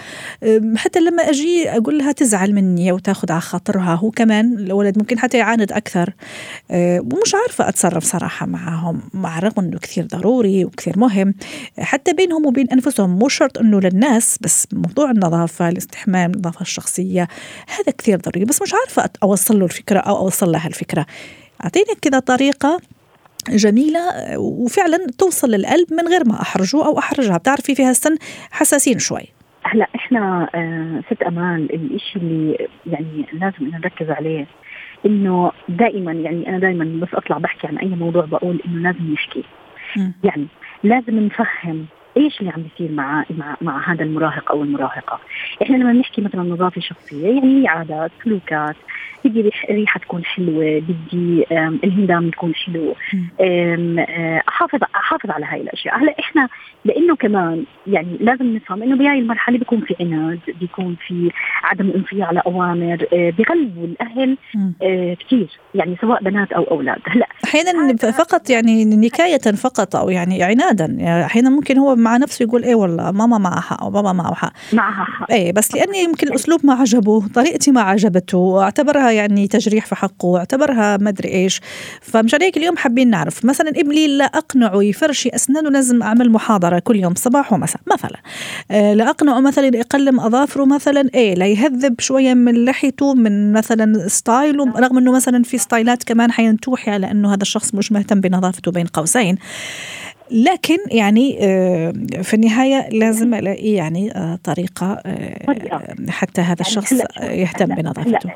حتى 0.76 1.00
لما 1.00 1.22
أجي 1.22 1.70
أقول 1.70 1.98
لها 1.98 2.12
تزعل 2.12 2.54
مني 2.54 2.92
وتأخذ 2.92 3.32
على 3.32 3.40
خاطرها 3.40 3.94
هو 3.94 4.10
كمان 4.10 4.58
الولد 4.58 4.98
ممكن 4.98 5.18
حتى 5.18 5.38
يعاند 5.38 5.72
أكثر. 5.72 6.12
ومش 7.00 7.34
عارفة 7.34 7.68
أتصرف 7.68 8.04
صراحة 8.04 8.46
معهم 8.46 9.00
مع 9.14 9.38
الرغم 9.38 9.64
أنه 9.64 9.78
كثير 9.78 10.04
ضروري 10.04 10.64
وكثير 10.64 10.98
مهم. 10.98 11.34
حتى 11.79 12.12
بينهم 12.12 12.47
وبين 12.47 12.71
أنفسهم 12.73 13.19
مو 13.19 13.29
شرط 13.29 13.59
أنه 13.59 13.81
للناس 13.81 14.38
بس 14.43 14.69
موضوع 14.73 15.11
النظافة 15.11 15.69
الاستحمام 15.69 16.31
النظافة 16.31 16.61
الشخصية 16.61 17.29
هذا 17.69 17.93
كثير 17.99 18.19
ضروري. 18.19 18.45
بس 18.45 18.62
مش 18.62 18.75
عارفة 18.75 19.11
أوصل 19.23 19.59
له 19.59 19.64
الفكرة 19.64 19.99
أو 19.99 20.17
أوصل 20.17 20.52
لها 20.52 20.67
الفكرة. 20.67 21.07
أعطيني 21.64 21.95
كذا 22.02 22.19
طريقة 22.19 22.81
جميلة 23.49 24.00
وفعلا 24.38 25.07
توصل 25.19 25.50
للقلب 25.50 25.93
من 25.93 26.09
غير 26.09 26.25
ما 26.26 26.43
أحرجه 26.43 26.85
أو 26.87 26.99
أحرجها. 26.99 27.37
بتعرفي 27.37 27.75
في 27.75 27.85
هالسن 27.85 28.17
حساسين 28.50 28.99
شوي. 28.99 29.25
هلأ 29.62 29.88
إحنا 29.97 30.49
آه 30.55 31.02
ست 31.14 31.23
أمان 31.23 31.69
الشيء 31.73 32.23
اللي 32.23 32.69
يعني 32.87 33.26
لازم 33.33 33.76
نركز 33.76 34.11
عليه 34.11 34.47
إنه 35.07 35.52
دائما 35.69 36.12
يعني 36.12 36.49
أنا 36.49 36.59
دائما 36.59 37.00
بس 37.02 37.09
أطلع 37.14 37.38
بحكي 37.38 37.67
عن 37.67 37.79
أي 37.79 37.88
موضوع 37.88 38.25
بقول 38.25 38.62
إنه 38.67 38.83
لازم 38.83 39.12
نحكي 39.12 39.45
يعني 40.25 40.47
لازم 40.82 41.18
نفهم 41.18 41.88
إيش 42.16 42.40
اللي 42.40 42.50
عم 42.50 42.62
بيصير 42.62 42.92
مع 42.92 43.24
مع 43.30 43.56
مع 43.60 43.92
هذا 43.92 44.04
المراهق 44.04 44.52
أو 44.52 44.62
المراهقة. 44.62 45.20
إحنا 45.62 45.76
لما 45.76 45.92
بنحكي 45.92 46.20
مثلا 46.20 46.42
نظافة 46.42 46.80
شخصية 46.80 47.26
يعني 47.26 47.68
عادات 47.68 48.12
سلوكات 48.24 48.76
بدي 49.25 49.50
ريحة 49.71 50.00
تكون 50.00 50.25
حلوة 50.25 50.83
بدي 50.88 51.45
الهندام 51.85 52.29
يكون 52.29 52.55
حلو. 52.55 52.95
آه، 53.41 54.43
احافظ 54.49 54.79
أحافظ 54.95 55.31
على 55.31 55.47
هاي 55.47 55.61
الأشياء. 55.61 55.99
هلأ 55.99 56.14
إحنا 56.21 56.49
لإنه 56.85 57.17
كمان 57.17 57.64
يعني 57.87 58.17
لازم 58.21 58.57
نفهم 58.57 58.83
إنه 58.83 58.97
بهاي 58.97 59.19
المرحلة 59.19 59.59
بيكون 59.59 59.81
في 59.81 59.97
عناد 60.00 60.41
بيكون 60.61 60.97
في 61.07 61.31
عدم 61.62 61.91
انفياء 61.91 62.29
على 62.29 62.43
اوامر 62.47 63.07
آه، 63.12 63.31
بغلبوا 63.31 63.85
الأهل 63.85 64.38
آه، 64.83 65.14
كثير 65.14 65.59
يعني 65.75 65.97
سواء 66.00 66.23
بنات 66.23 66.52
أو 66.52 66.62
أولاد. 66.62 66.99
هلأ 67.07 67.26
أحيانا 67.45 67.97
فقط 67.97 68.50
يعني 68.50 68.85
نكاية 68.85 69.38
فقط 69.38 69.97
أو 69.97 70.11
يعني 70.11 70.43
عنادا. 70.43 70.85
يعني 70.99 71.25
أحيانا 71.25 71.50
ممكن 71.50 71.79
هو 71.79 71.97
مع 71.97 72.17
نفسه 72.17 72.43
يقول 72.43 72.64
إيه 72.64 72.75
والله 72.75 73.11
ماما 73.11 73.38
معها 73.38 73.61
حق 73.61 73.83
أو 73.83 73.91
بابا 73.91 74.12
معه 74.12 74.35
حق. 74.35 74.52
معها 74.73 75.05
حق. 75.05 75.33
إيه 75.33 75.52
بس 75.52 75.75
لأني 75.75 75.99
يمكن 75.99 76.29
الاسلوب 76.29 76.67
ما 76.67 76.75
عجبه 76.75 77.29
طريقتي 77.35 77.71
ما 77.71 77.81
عجبته 77.81 78.62
أعتبرها 78.62 79.12
يعني 79.12 79.49
تجريح 79.49 79.87
في 79.87 79.95
حقه 79.95 80.38
اعتبرها 80.38 80.97
ما 80.97 81.09
أدري 81.09 81.28
إيش. 81.28 81.61
فمشان 82.00 82.42
هيك 82.42 82.57
اليوم 82.57 82.76
حابين 82.76 83.11
نعرف 83.11 83.45
مثلا 83.45 83.69
ابني 83.69 84.07
لا 84.07 84.25
اقنعه 84.25 84.83
يفرشي 84.83 85.28
أسنانه 85.28 85.71
لازم 85.71 86.02
أعمل 86.02 86.31
محاضرة 86.31 86.78
كل 86.78 86.97
يوم 86.97 87.14
صباح 87.14 87.52
ومساء 87.52 87.81
مثلا. 87.92 88.19
آه 88.71 88.95
لا 88.95 89.11
أقنعه 89.11 89.40
مثلا 89.40 89.76
يقلم 89.76 90.21
أظافره 90.21 90.64
مثلا 90.64 91.11
إيه 91.14 91.35
لا 91.35 91.47
يهذب 91.47 92.00
شوية 92.00 92.35
من 92.35 92.64
لحيته 92.64 93.14
من 93.14 93.52
مثلا 93.52 94.09
ستايله 94.09 94.73
رغم 94.78 94.99
إنه 94.99 95.12
مثلا 95.12 95.42
في 95.42 95.59
ستايلات 95.59 96.04
كمان 96.04 96.33
حين 96.33 96.61
توحي 96.61 96.90
على 96.90 97.11
انه 97.11 97.35
هذا 97.35 97.42
الشخص 97.42 97.75
مش 97.75 97.92
مهتم 97.92 98.21
بنظافته 98.21 98.71
بين 98.71 98.87
قوسين. 98.87 99.38
لكن 100.31 100.76
يعني 100.90 101.38
آه، 101.40 101.92
في 102.23 102.35
النهاية 102.35 102.88
لازم 102.88 103.35
ألاقي 103.35 103.73
يعني 103.73 104.16
آه، 104.16 104.38
طريقة 104.45 105.02
حتى 106.09 106.40
هذا 106.40 106.49
يعني 106.49 106.61
الشخص 106.61 106.92
يهتم 107.23 107.75
بنظافته. 107.75 108.31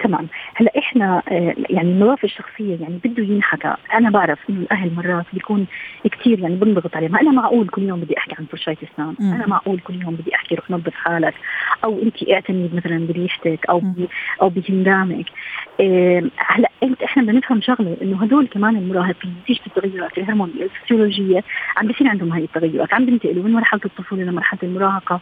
تمام. 0.00 0.28
هلا 0.54 0.72
إحنا 0.78 1.22
آه، 1.28 1.54
يعني 1.70 1.90
النظافه 1.90 2.24
الشخصية 2.24 2.76
يعني 2.80 3.00
بده 3.04 3.22
ينحكى. 3.22 3.74
أنا 3.94 4.10
بعرف 4.10 4.38
إنه 4.50 4.60
الأهل 4.60 4.94
مرات 4.94 5.26
بيكون 5.32 5.66
كثير 6.04 6.38
يعني 6.38 6.54
بنضغط 6.54 6.96
عليهم. 6.96 7.16
أنا 7.16 7.30
معقول 7.30 7.68
كل 7.68 7.82
يوم 7.82 8.00
بدي 8.00 8.18
أحكي 8.18 8.34
عن 8.38 8.44
فرشاة 8.44 8.76
اسنان 8.92 9.14
أنا 9.20 9.46
معقول 9.46 9.78
كل 9.78 10.02
يوم 10.02 10.14
بدي 10.14 10.34
أحكي 10.34 10.54
روح 10.54 10.70
نظف 10.70 10.94
حالك؟ 10.94 11.34
أو 11.84 12.02
أنت 12.02 12.30
اعتني 12.30 12.70
مثلا 12.74 13.06
بريحتك 13.06 13.66
أو 13.70 13.82
أو 14.42 14.48
بهندامك 14.48 15.26
هلا 16.36 16.68
أنت 16.82 17.02
إحنا 17.02 17.22
بدنا 17.22 17.38
نفهم 17.38 17.60
شغلة 17.60 17.96
إنه 18.02 18.22
هدول 18.22 18.46
كمان 18.46 18.76
المراهقين 18.76 19.34
نتيجه 19.42 19.60
التغيرات 19.66 20.18
الهرمونيه 20.18 20.52
الفسيولوجيه 20.62 21.44
عم 21.76 21.86
بيصير 21.86 22.08
عندهم 22.08 22.32
هاي 22.32 22.44
التغيرات. 22.44 22.94
عم 22.94 23.06
بينتقلوا 23.06 23.44
من 23.44 23.52
مرحلة 23.52 23.80
الطفولة 23.84 24.22
لمرحلة 24.22 24.60
المراهقة. 24.62 25.20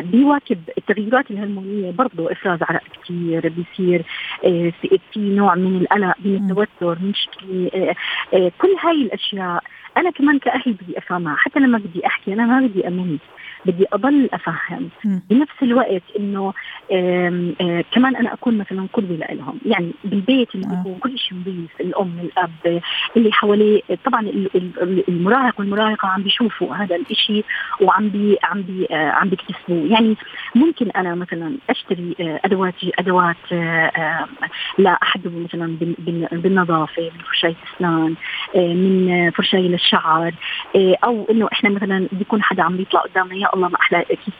بيواكب 0.00 0.58
التغيرات 0.78 1.30
الهرمونية 1.30 1.90
برضه 1.90 2.32
إفراز 2.32 2.58
عرق 2.62 2.82
كثير 3.04 3.43
بيصير 3.48 4.02
آه، 4.44 4.72
في 5.12 5.20
نوع 5.20 5.54
من 5.54 5.76
القلق 5.76 6.14
من 6.24 6.36
التوتر 6.36 6.98
من 7.02 7.12
آه، 7.74 7.94
آه، 8.34 8.52
كل 8.58 8.76
هاي 8.82 9.02
الأشياء. 9.02 9.62
أنا 9.96 10.10
كمان 10.10 10.38
كأهل 10.38 10.72
بدي 10.72 10.98
أفهمها 10.98 11.36
حتى 11.36 11.60
لما 11.60 11.78
بدي 11.78 12.06
أحكي 12.06 12.32
أنا 12.32 12.46
ما 12.46 12.66
بدي 12.66 12.88
أمن. 12.88 13.18
بدي 13.66 13.86
أضل 13.92 14.28
أفهم 14.32 14.88
م. 15.04 15.18
بنفس 15.30 15.62
الوقت 15.62 16.02
إنه 16.18 16.52
كمان 17.92 18.16
أنا 18.16 18.32
أكون 18.32 18.58
مثلا 18.58 18.86
قدوه 18.92 19.16
لهم 19.16 19.58
يعني 19.66 19.92
بالبيت 20.04 20.54
اللي 20.54 20.66
بيكون 20.66 20.98
كل 20.98 21.18
شيء 21.18 21.38
نظيف 21.38 21.80
الأم 21.80 22.18
الأب 22.20 22.82
اللي 23.16 23.32
حواليه. 23.32 23.82
طبعا 24.04 24.20
المراهق 25.08 25.60
والمراهقة 25.60 26.08
عم 26.08 26.22
بيشوفوا 26.22 26.74
هذا 26.74 26.96
الشيء 27.10 27.44
وعم 27.80 28.08
بي 28.08 28.38
عم 28.42 28.62
بي 28.62 28.86
عم 28.90 29.28
بيكتسبوه. 29.28 29.86
يعني 29.90 30.16
ممكن 30.54 30.90
أنا 30.90 31.14
مثلا 31.14 31.56
أشتري 31.70 32.14
أدوات 32.20 32.74
أدوات 32.98 33.36
لا 34.78 34.98
احد 35.02 35.20
مثلا 35.26 35.76
بالنظافة 36.32 37.10
بفرشايه 37.18 37.56
اسنان 37.76 38.14
من 38.56 39.30
فرشايه 39.30 39.68
للشعر 39.68 40.34
أو 40.76 41.26
إنه 41.30 41.48
إحنا 41.52 41.70
مثلا 41.70 42.08
بيكون 42.12 42.42
حدا 42.42 42.62
عم 42.62 42.80
يطلع 42.80 43.00
قدامنا 43.00 43.34
يا 43.34 43.54
الله 43.54 43.68
ما 43.68 43.76
أحلى 43.76 44.04
كيف 44.04 44.34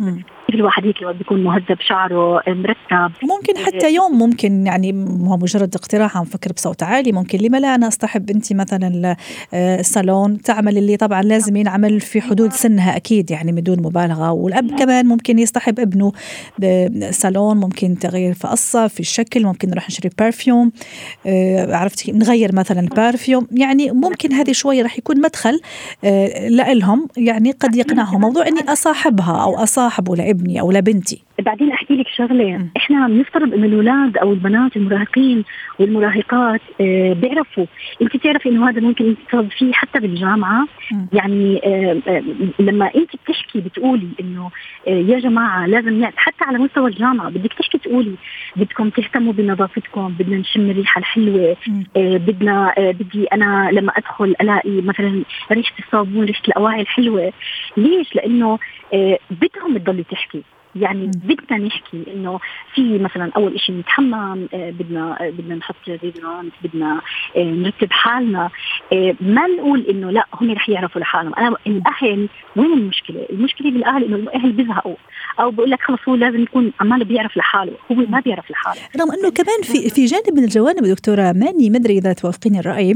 كل 0.50 0.62
واحد 0.62 0.86
هيك 0.86 1.04
بيكون 1.04 1.44
مهذب 1.44 1.80
شعره 1.80 2.42
مرتب. 2.48 3.12
ممكن 3.22 3.64
حتى 3.66 3.94
يوم 3.94 4.18
ممكن 4.18 4.66
يعني 4.66 4.92
هو 5.28 5.36
مجرد 5.36 5.74
اقتراح 5.74 6.16
عم 6.16 6.24
فكر 6.24 6.52
بصوت 6.52 6.82
عالي 6.82 7.12
ممكن 7.12 7.38
لما 7.38 7.60
لا 7.60 7.74
أنا 7.74 7.88
اصطحب 7.88 8.26
بنتي 8.26 8.54
مثلا 8.54 9.16
الصالون 9.54 10.42
تعمل 10.42 10.78
اللي 10.78 10.96
طبعا 10.96 11.22
لازم 11.22 11.56
ينعمل 11.56 12.00
في 12.00 12.20
حدود 12.20 12.52
سنها 12.52 12.96
أكيد 12.96 13.30
يعني 13.30 13.52
بدون 13.52 13.82
مبالغة. 13.82 14.30
والأب 14.32 14.78
كمان 14.78 15.06
ممكن 15.06 15.38
يصطحب 15.38 15.80
ابنه 15.80 16.12
صالون 17.10 17.56
ممكن 17.56 17.98
تغيير 17.98 18.34
في 18.34 18.48
قصة 18.48 18.88
في 18.88 19.00
الشكل 19.00 19.44
ممكن 19.44 19.70
نروح 19.70 19.88
نشتري 19.88 20.10
perfume 20.18 20.72
آه، 21.26 21.76
عرفتي؟ 21.76 22.12
نغير 22.12 22.54
مثلا 22.54 22.80
ال 22.80 22.88
perfume 22.88 23.46
يعني 23.52 23.90
ممكن 24.08 24.32
هذه 24.32 24.52
شوية 24.52 24.82
راح 24.82 24.98
يكون 24.98 25.20
مدخل 25.20 25.60
آه، 26.04 26.48
لهم 26.72 27.08
يعني 27.16 27.50
قد 27.50 27.76
يقنعهم. 27.76 28.20
موضوع 28.20 28.46
إني 28.48 28.60
أصاحبها 28.68 29.42
أو 29.44 29.56
اصاحبه 29.62 30.16
لابني 30.16 30.60
أو 30.60 30.72
لبنتي. 30.72 31.22
بعدين 31.40 31.70
أحكي 31.70 31.94
لك 31.94 32.06
شغلة. 32.16 32.44
م. 32.58 32.70
إحنا 32.76 33.08
بنفترض 33.08 33.54
انه 33.54 33.66
الأولاد 33.66 34.16
أو 34.16 34.32
البنات 34.32 34.76
المراهقين 34.76 35.44
والمراهقات 35.78 36.60
آه 36.80 37.12
بيعرفوا. 37.12 37.66
أنت 38.02 38.16
بتعرفي 38.16 38.48
إنه 38.48 38.70
هذا 38.70 38.80
ممكن 38.80 39.04
يتصاب 39.10 39.48
فيه 39.58 39.72
حتى 39.72 40.00
بالجامعة. 40.00 40.62
م. 40.92 41.06
يعني 41.12 41.60
آه 41.64 42.00
آه 42.08 42.22
لما 42.58 42.86
أنت 42.96 43.10
بتحكي 43.24 43.60
بتقولي 43.60 44.08
إنه 44.20 44.50
آه 44.88 44.90
يا 44.90 45.18
جماعة 45.18 45.66
لازم 45.66 46.04
حتى 46.16 46.44
على 46.44 46.58
مستوى 46.58 46.90
الجامعة 46.90 47.30
بدك 47.30 47.52
تحكي 47.52 47.78
تقولي 47.78 48.14
بدكم 48.56 48.90
تهتموا 48.90 49.32
بنظافتكم 49.32 50.08
بدنا 50.18 50.36
نشم 50.36 50.70
الريحة 50.70 50.98
الحلوة. 50.98 51.56
آه 51.96 52.16
بدنا 52.16 52.74
آه 52.78 52.90
بدي 52.90 53.24
أنا 53.24 53.70
لما 53.72 53.83
أدخل 53.90 54.34
ألاقي 54.40 54.80
مثلا 54.80 55.22
ريحه 55.52 55.74
الصابون 55.78 56.24
ريحه 56.24 56.42
الأواعي 56.48 56.80
الحلوة. 56.80 57.32
ليش؟ 57.76 58.16
لأنه 58.16 58.58
آه 58.94 59.18
بدهم 59.30 59.78
تضلي 59.78 60.04
تحكي. 60.04 60.42
يعني 60.76 61.06
بدنا 61.06 61.58
نحكي 61.58 62.04
إنه 62.14 62.40
في 62.74 62.98
مثلا 62.98 63.30
أول 63.36 63.60
شيء 63.60 63.74
نتحمم 63.74 64.48
آه، 64.54 64.70
بدنا 64.70 65.16
آه، 65.20 65.30
بدنا 65.30 65.54
نحط 65.54 65.76
ديودرانت 65.86 66.52
بدنا 66.64 67.00
آه، 67.36 67.42
نرتب 67.42 67.92
حالنا. 67.92 68.50
ما 69.20 69.46
نقول 69.46 69.86
إنه 69.90 70.10
لا 70.10 70.26
هم 70.34 70.50
رح 70.50 70.68
يعرفوا 70.68 71.00
لحالهم. 71.00 71.34
أنا 71.34 71.56
الأهل 71.66 72.28
وين 72.56 72.72
المشكلة؟ 72.72 73.26
المشكلة 73.30 73.70
بالأهل 73.70 74.04
إنه 74.04 74.16
الأهل 74.16 74.52
بيزهقوا. 74.52 74.96
أو 75.40 75.50
بقول 75.50 75.70
لك 75.70 75.82
خلص 75.82 75.98
هو 76.08 76.14
لازم 76.14 76.42
يكون 76.42 76.72
عماله 76.80 77.04
بيعرف 77.04 77.36
لحاله. 77.36 77.72
هو 77.92 77.96
ما 77.96 78.20
بيعرف 78.20 78.50
لحاله. 78.50 78.80
رغم 79.00 79.12
إنه 79.12 79.30
كمان 79.30 79.62
في 79.62 79.90
في 79.90 80.04
جانب 80.04 80.34
من 80.36 80.44
الجوانب 80.44 80.84
دكتورة 80.84 81.32
ماني 81.32 81.70
مدري 81.70 81.98
إذا 81.98 82.12
توافقيني 82.12 82.60
الرأي 82.60 82.94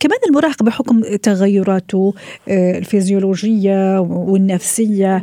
كمان 0.00 0.18
المراهق 0.28 0.62
بحكم 0.62 1.00
تغيراته 1.22 2.14
الفيزيولوجية 2.48 4.00
والنفسية 4.00 5.22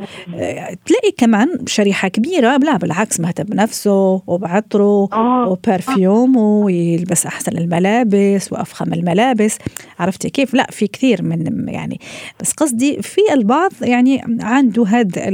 تلاقي 0.85 1.11
كمان 1.17 1.46
كمان 1.47 1.67
شريحة 1.67 2.07
كبيرة 2.07 2.57
لا 2.57 2.77
بالعكس 2.77 3.19
مهتم 3.19 3.43
بنفسه 3.43 4.21
وبعطره 4.27 5.09
آه. 5.13 5.47
وبرفيومه 5.47 6.41
ويلبس 6.41 7.25
أحسن 7.25 7.57
الملابس 7.57 8.53
وأفخم 8.53 8.93
الملابس. 8.93 9.57
عرفتي 9.99 10.29
كيف؟ 10.29 10.53
لا 10.53 10.67
في 10.71 10.87
كثير 10.87 11.23
من 11.23 11.69
يعني 11.69 11.99
بس 12.39 12.51
قصدي 12.51 13.01
في 13.01 13.21
البعض 13.33 13.71
يعني 13.81 14.21
عنده 14.41 14.85
هذا 14.85 15.27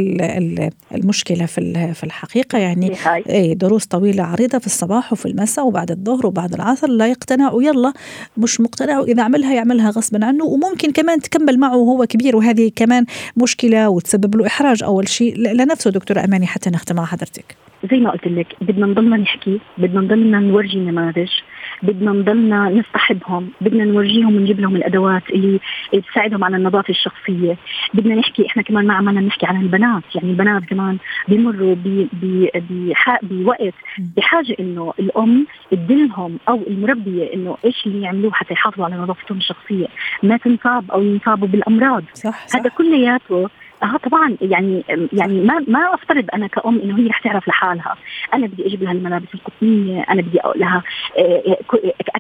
المشكلة 0.96 1.46
في 1.46 1.94
في 1.94 2.04
الحقيقة. 2.04 2.58
يعني 2.58 2.94
اي 3.30 3.56
دروس 3.56 3.86
طويلة 3.86 4.24
عريضة 4.24 4.58
في 4.58 4.66
الصباح 4.66 5.14
وفي 5.14 5.26
المساء 5.26 5.68
وبعد 5.68 5.92
الظهر 5.92 6.28
وبعد 6.28 6.54
العصر 6.54 6.88
لا 6.88 7.08
يقتنع 7.08 7.52
ويلا 7.52 7.94
مش 8.38 8.62
مقتنع 8.62 9.00
وإذا 9.00 9.24
عملها 9.24 9.54
يعملها 9.54 9.90
غصبا 9.90 10.26
عنه. 10.26 10.46
وممكن 10.46 10.92
كمان 10.92 11.20
تكمل 11.20 11.60
معه 11.60 11.78
وهو 11.78 12.06
كبير 12.06 12.36
وهذه 12.36 12.72
كمان 12.76 13.06
مشكلة 13.38 13.90
وتسبب 13.90 14.36
له 14.36 14.48
إحراج 14.48 14.84
أول 14.84 15.10
شيء 15.10 15.38
لنفسه. 15.38 15.92
دكتورة 16.04 16.26
أماني 16.26 16.48
حتى 16.48 16.70
نختم 16.70 16.96
مع 16.96 17.06
حضرتك. 17.06 17.56
زي 17.92 17.98
ما 17.98 18.10
قلت 18.12 18.28
لك 18.28 18.48
بدنا 18.62 18.86
نضلنا 18.86 19.18
نحكي 19.18 19.60
بدنا 19.78 20.02
نضلنا 20.02 20.40
نورجي 20.40 20.80
نماذج 20.80 21.32
بدنا 21.84 22.12
نضلنا 22.12 22.70
نصطحبهم 22.70 23.50
بدنا 23.62 23.84
نورجيهم 23.84 24.36
ونجيب 24.36 24.60
لهم 24.60 24.76
الأدوات 24.76 25.30
اللي 25.30 25.60
تساعدهم 26.12 26.44
على 26.44 26.58
النظافة 26.58 26.90
الشخصية. 26.90 27.58
بدنا 27.94 28.16
نحكي 28.16 28.48
إحنا 28.48 28.64
كمان 28.64 28.88
ما 28.88 28.94
عملنا 28.94 29.22
نحكي 29.22 29.46
عن 29.46 29.62
البنات. 29.62 30.04
يعني 30.16 30.30
البنات 30.30 30.66
كمان 30.66 30.98
بيمروا 31.28 31.76
بوقت 33.22 33.74
بحاجة 34.18 34.56
إنه 34.60 34.94
الأم 35.00 35.48
تدلهم 35.72 36.40
أو 36.50 36.60
المربية 36.68 37.34
إنه 37.34 37.58
إيش 37.66 37.86
اللي 37.86 38.02
يعملوه 38.02 38.32
حتى 38.32 38.54
يحافظوا 38.54 38.86
على 38.86 38.96
نظافتهم 38.96 39.38
الشخصية. 39.38 39.88
ما 40.24 40.38
تنصاب 40.38 40.92
أو 40.92 41.02
ينصابوا 41.02 41.48
بالأمراض. 41.48 42.04
صح, 42.14 42.48
صح. 42.48 42.60
هذا 42.60 42.70
كلياته 42.70 43.50
آه 43.84 43.98
طبعا 43.98 44.38
يعني 44.42 44.84
يعني 45.14 45.42
ما 45.42 45.60
ما 45.68 45.94
أفترض 45.94 46.26
أنا 46.34 46.48
كأم 46.48 46.80
إنه 46.80 47.00
هي 47.00 47.08
رح 47.08 47.20
تعرف 47.20 47.48
لحالها، 47.48 47.96
أنا 48.34 48.48
بدي 48.48 48.66
أجيب 48.68 48.84
لها 48.84 48.92
الملابس 48.92 49.28
القطنية، 49.34 50.06
أنا 50.10 50.22
بدي 50.22 50.40
أقول 50.42 50.60
لها 50.60 50.84
آه، 51.18 51.58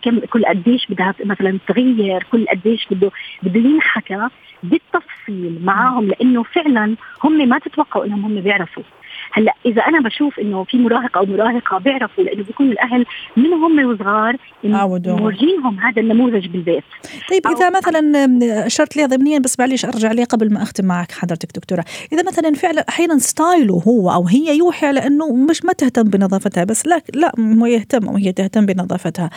كم 0.03 0.19
كل 0.19 0.45
قديش 0.45 0.87
بدها 0.89 1.15
مثلا 1.25 1.59
تغير، 1.67 2.23
كل 2.31 2.45
قديش 2.47 2.87
بده 2.91 3.11
بده 3.43 3.59
ينحكى 3.59 4.27
بالتفصيل 4.63 5.59
معاهم 5.63 6.07
لأنه 6.07 6.43
فعلا 6.43 6.95
هم 7.23 7.49
ما 7.49 7.59
تتوقعوا 7.59 8.05
إنهم 8.05 8.25
هم 8.25 8.41
بيعرفوا. 8.41 8.83
هلا 9.33 9.53
إذا 9.65 9.81
أنا 9.81 9.99
بشوف 9.99 10.39
إنه 10.39 10.63
في 10.63 10.77
مراهق 10.77 11.17
أو 11.17 11.25
مراهقة 11.25 11.77
بيعرفوا 11.77 12.23
لأنه 12.23 12.43
بيكون 12.43 12.71
الأهل 12.71 13.05
من 13.37 13.53
هم 13.53 13.85
وصغار 13.85 14.37
مورجينهم 14.63 15.79
هذا 15.79 16.01
النموذج 16.01 16.47
بالبيت. 16.47 16.83
طيب 17.29 17.47
إذا 17.47 17.69
مثلا 17.69 18.27
أشرت 18.65 18.97
لي 18.97 19.05
ضمنيا 19.05 19.39
بس 19.39 19.59
معلش 19.59 19.85
أرجع 19.85 20.11
لي 20.11 20.23
قبل 20.23 20.53
ما 20.53 20.63
أختم 20.63 20.85
معك 20.85 21.11
حضرتك 21.11 21.55
دكتورة. 21.55 21.85
إذا 22.13 22.23
مثلا 22.23 22.53
فعلا 22.53 22.85
أحيانا 22.89 23.17
style 23.17 23.72
ه 23.72 23.83
هو 23.87 24.11
أو 24.11 24.27
هي 24.27 24.57
يوحي 24.57 24.87
على 24.87 25.07
إنه 25.07 25.35
مش 25.35 25.65
ما 25.65 25.73
تهتم 25.73 26.03
بنظافتها 26.03 26.63
بس 26.63 26.87
لا 26.87 27.01
لا 27.13 27.31
هو 27.39 27.65
يهتم 27.65 28.07
أو 28.07 28.15
هي 28.15 28.31
تهتم 28.31 28.65
بنظافتها. 28.65 29.29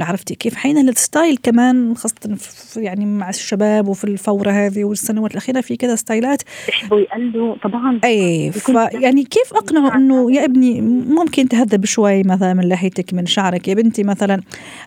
عرفتي 0.00 0.34
كيف؟ 0.34 0.54
أحيانا 0.54 0.80
ال 0.80 0.89
style 0.89 1.36
كمان 1.36 1.94
خاصة 1.94 2.36
يعني 2.76 3.06
مع 3.06 3.28
الشباب 3.28 3.88
وفي 3.88 4.04
الفورة 4.04 4.50
هذه 4.50 4.84
والسنوات 4.84 5.30
الأخيرة 5.30 5.60
في 5.60 5.76
كذا 5.76 5.94
style 5.94 6.28
ات. 6.28 6.42
بيحبوا 6.66 7.00
يقلدوا 7.00 7.54
طبعا. 7.62 8.00
اي 8.04 8.52
يعني 8.92 9.24
كيف 9.32 9.54
أقنعه 9.54 9.96
إنه 9.96 10.32
يا 10.32 10.44
ابني 10.44 10.80
ممكن 11.08 11.48
تهذب 11.48 11.84
شوي 11.84 12.22
مثلا 12.22 12.54
من 12.54 12.68
لحيتك 12.68 13.14
من 13.14 13.26
شعرك؟ 13.26 13.68
يا 13.68 13.74
بنتي 13.74 14.02
مثلا 14.02 14.40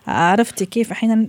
عرفتي 0.06 0.66
كيف 0.66 0.92
أحيانا؟ 0.92 1.26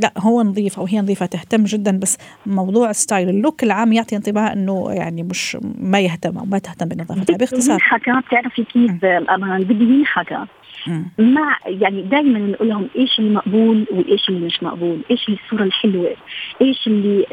لا 0.00 0.12
هو 0.18 0.42
نظيف 0.42 0.78
أو 0.78 0.86
هي 0.86 1.00
نظيفة 1.00 1.26
تهتم 1.26 1.64
جدا 1.64 1.98
بس 1.98 2.18
موضوع 2.46 2.92
style 2.92 3.28
ال 3.28 3.35
look 3.35 3.62
العام 3.62 3.92
يعطي 3.92 4.16
انطباع 4.16 4.52
إنه 4.52 4.92
يعني 4.92 5.22
مش 5.22 5.56
ما 5.80 6.00
يهتم 6.00 6.38
أو 6.38 6.44
ما 6.44 6.58
تهتم 6.58 6.88
بنظافتها 6.88 7.36
باختصار. 7.36 7.78
حكى 7.78 8.10
بتعرفي 8.28 8.64
كيف؟ 8.64 8.90
بدي 9.64 9.84
ينحكى 9.84 10.46
مع 11.18 11.56
يعني 11.66 12.02
دائما 12.02 12.38
نقول 12.38 12.68
لهم 12.68 12.88
إيش 12.96 13.18
المقبول 13.18 13.86
وإيش 13.90 14.28
اللي 14.28 14.46
مش 14.46 14.62
مقبول، 14.62 14.98
إيش 15.10 15.28
الصورة 15.28 15.62
الحلوة، 15.62 16.16
إيش 16.62 16.86
اللي 16.86 17.26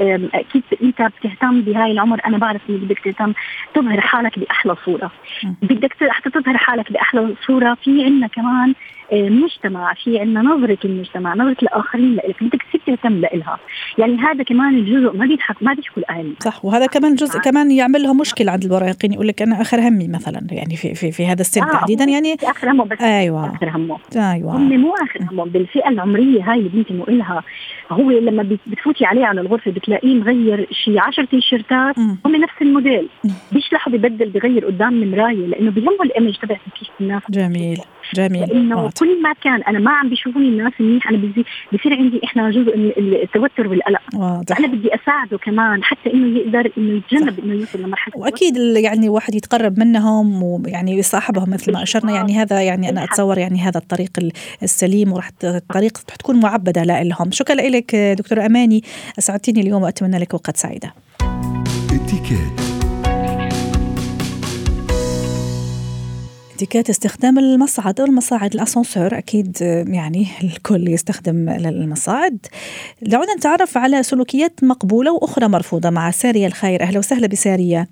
كيف 0.53 0.63
أنت 0.83 1.01
بتهتم 1.01 1.61
بهاي 1.61 1.91
العمر 1.91 2.21
أنا 2.25 2.37
بعرف 2.37 2.61
إنك 2.69 2.79
بدك 2.79 2.99
تهتم 2.99 3.33
تظهر 3.73 4.01
حالك 4.01 4.39
بأحلى 4.39 4.75
صورة. 4.85 5.11
بدك 5.61 5.93
حتى 6.09 6.29
تظهر 6.29 6.57
حالك 6.57 6.91
بأحلى 6.91 7.35
صورة 7.45 7.77
في 7.83 8.05
عندنا 8.05 8.27
كمان 8.27 8.73
آه، 9.13 9.29
مجتمع 9.29 9.93
في 9.93 10.19
عندنا 10.19 10.41
نظرة 10.41 10.77
المجتمع 10.85 11.33
نظرة 11.33 11.57
الآخرين 11.63 12.15
لك 12.15 12.43
بدك 12.43 12.63
تصير 12.63 12.81
تهتم 12.95 13.21
لها 13.21 13.59
يعني 13.97 14.17
هذا 14.17 14.43
كمان 14.43 14.75
الجزء 14.75 15.17
ما 15.17 15.25
بيضحك 15.25 15.63
ما 15.63 15.73
بيحكوا 15.73 16.03
الأهل. 16.03 16.33
صح 16.39 16.65
وهذا 16.65 16.85
كمان 16.85 17.15
جزء 17.15 17.39
كمان 17.39 17.71
يعمل 17.71 18.03
لها 18.03 18.13
مشكلة 18.13 18.51
عند 18.51 18.63
المراهقين 18.63 19.13
يقول 19.13 19.27
لك 19.27 19.41
أنا 19.41 19.61
آخر 19.61 19.79
همي 19.79 20.07
مثلا 20.07 20.47
يعني 20.51 20.75
في 20.75 20.95
في, 20.95 21.11
في 21.11 21.25
هذا 21.25 21.41
السن 21.41 21.63
آه 21.63 21.71
تحديدا 21.71 22.03
يعني 22.03 22.37
آخر 22.43 22.71
همه 22.71 22.85
بس 22.85 23.01
أيوة. 23.01 23.55
آخر 23.55 23.69
همه 23.69 23.97
أيوة. 24.15 24.55
هم 24.55 24.81
مو 24.81 24.93
آخر 24.93 25.19
همه 25.31 25.45
بالفئة 25.45 25.89
العمرية 25.89 26.51
هاي 26.51 26.59
اللي 26.59 26.69
بنتي 26.69 26.93
مقولها 26.93 27.43
هو 27.91 28.11
لما 28.11 28.57
بتفوتي 28.67 29.05
عليه 29.05 29.25
على 29.25 29.41
الغرفة 29.41 29.71
بتلاقيه 29.71 30.15
مغير 30.15 30.67
شيء 30.71 30.99
10 30.99 31.25
تيشيرتات. 31.25 31.99
هم 31.99 32.35
نفس 32.35 32.53
الموديل. 32.61 33.07
بيشلح 33.51 33.89
ببدل 33.89 34.29
بغير 34.29 34.65
قدام 34.65 35.03
المراية 35.03 35.47
لأنه 35.47 35.71
بيهمه 35.71 36.03
الإيمج 36.03 36.35
تبعت 36.35 36.59
كيف 36.79 36.89
الناس. 37.01 37.21
جميل. 37.29 37.79
جميل. 38.13 38.41
لأنه 38.41 38.89
كل 38.99 39.21
ما 39.21 39.33
كان 39.43 39.63
أنا 39.63 39.79
ما 39.79 39.91
عم 39.91 40.09
بيشوفوني 40.09 40.47
الناس 40.47 40.73
منيح 40.79 41.09
أنا 41.09 41.17
بصير 41.73 41.93
عندي 41.93 42.19
إحنا 42.23 42.51
جزء 42.51 42.77
من 42.77 42.91
التوتر 42.97 43.67
والقلق. 43.67 44.01
واضح. 44.15 44.59
أنا 44.59 44.67
بدي 44.67 44.95
أساعده 44.95 45.37
كمان 45.37 45.83
حتى 45.83 46.13
إنه 46.13 46.39
يقدر 46.39 46.71
إنه 46.77 46.97
يتجنب 46.97 47.39
إنه 47.39 47.53
يوصل 47.53 47.81
لمرحلة 47.81 48.13
وأكيد 48.17 48.57
يعني 48.57 49.09
واحد 49.09 49.35
يتقرب 49.35 49.79
منهم 49.79 50.43
ويعني 50.43 50.97
يصاحبهم 50.97 51.49
مثل 51.49 51.73
ما 51.73 51.83
أشرنا. 51.83 52.11
يعني 52.11 52.33
هذا 52.41 52.61
يعني 52.61 52.89
أنا 52.89 53.03
أتصور 53.03 53.37
يعني 53.37 53.59
هذا 53.59 53.77
الطريق 53.77 54.11
السليم 54.63 55.13
وراح 55.13 55.29
الطريق 55.43 55.97
تكون 55.97 56.39
معبدة 56.39 56.83
لهم 56.83 57.31
شكرا 57.31 57.55
لك 57.55 57.76
دكتوره 58.17 58.45
أماني. 58.45 58.83
اسعدتيني 59.19 59.61
اليوم 59.61 59.83
وأتمنى 59.83 60.17
لك 60.17 60.33
اوقات 60.33 60.57
سعيدة. 60.57 60.93
اتيكيت 66.57 66.89
استخدام 66.89 67.39
المصعد 67.39 67.99
أو 67.99 68.05
المصاعد 68.05 68.53
الأسانسور 68.53 69.17
أكيد 69.17 69.57
يعني 69.87 70.27
الكل 70.43 70.87
يستخدم 70.87 71.49
المصاعد. 71.49 72.37
دعونا 73.01 73.33
نتعرف 73.33 73.77
على 73.77 74.03
سلوكيات 74.03 74.63
مقبولة 74.63 75.11
وأخرى 75.13 75.47
مرفوضة 75.47 75.89
مع 75.89 76.11
سارية 76.11 76.47
الخير 76.47 76.81
أهلا 76.81 76.99
وسهلا 76.99 77.27
بسارية. 77.27 77.87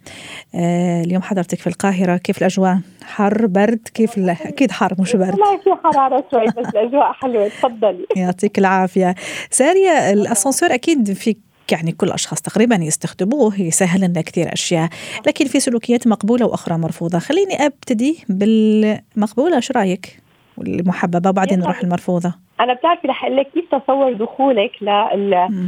آه 0.56 1.04
اليوم 1.04 1.22
حضرتك 1.22 1.60
في 1.60 1.68
القاهرة. 1.68 2.18
كيف 2.18 2.38
الأجواء؟ 2.38 2.80
حر 3.04 3.46
برد؟ 3.46 3.80
كيف 3.94 4.20
أكيد 4.20 4.72
حر 4.72 4.96
مش 5.00 5.16
برد. 5.16 5.36
لا 5.40 5.58
في 5.64 5.70
حرارة 5.84 6.24
شوي 6.32 6.46
بس 6.46 6.70
الأجواء 6.76 7.14
حلوة. 7.14 7.48
تفضلي. 7.48 8.06
يعطيك 8.18 8.60
العافية. 8.60 9.16
سارية 9.52 10.12
الأسانسور 10.12 10.74
أكيد 10.74 11.14
في 11.14 11.36
يعني 11.72 11.92
كل 11.92 12.08
الأشخاص 12.08 12.42
تقريبا 12.42 12.76
يستخدموه 12.76 13.62
يسهل 13.62 14.02
لنا 14.02 14.22
كثير 14.22 14.54
أشياء. 14.54 14.90
لكن 15.28 15.46
في 15.46 15.60
سلوكيات 15.60 16.08
مقبولة 16.08 16.46
وأخرى 16.46 16.78
مرفوضة. 16.78 17.20
خليني 17.20 17.66
أبتدي 17.66 18.24
بالمقبولة 18.30 19.60
شو 19.60 19.74
رأيك؟ 19.74 20.25
والمحببة 20.58 21.30
وبعدين 21.30 21.60
نروح 21.60 21.80
المرفوضة. 21.80 22.34
أنا 22.60 22.74
بتعرفي 22.74 23.08
رح 23.08 23.26
أقول 23.26 23.38
لك 23.38 23.48
كيف 23.54 23.76
تصور 23.76 24.14
دخولك 24.14 24.72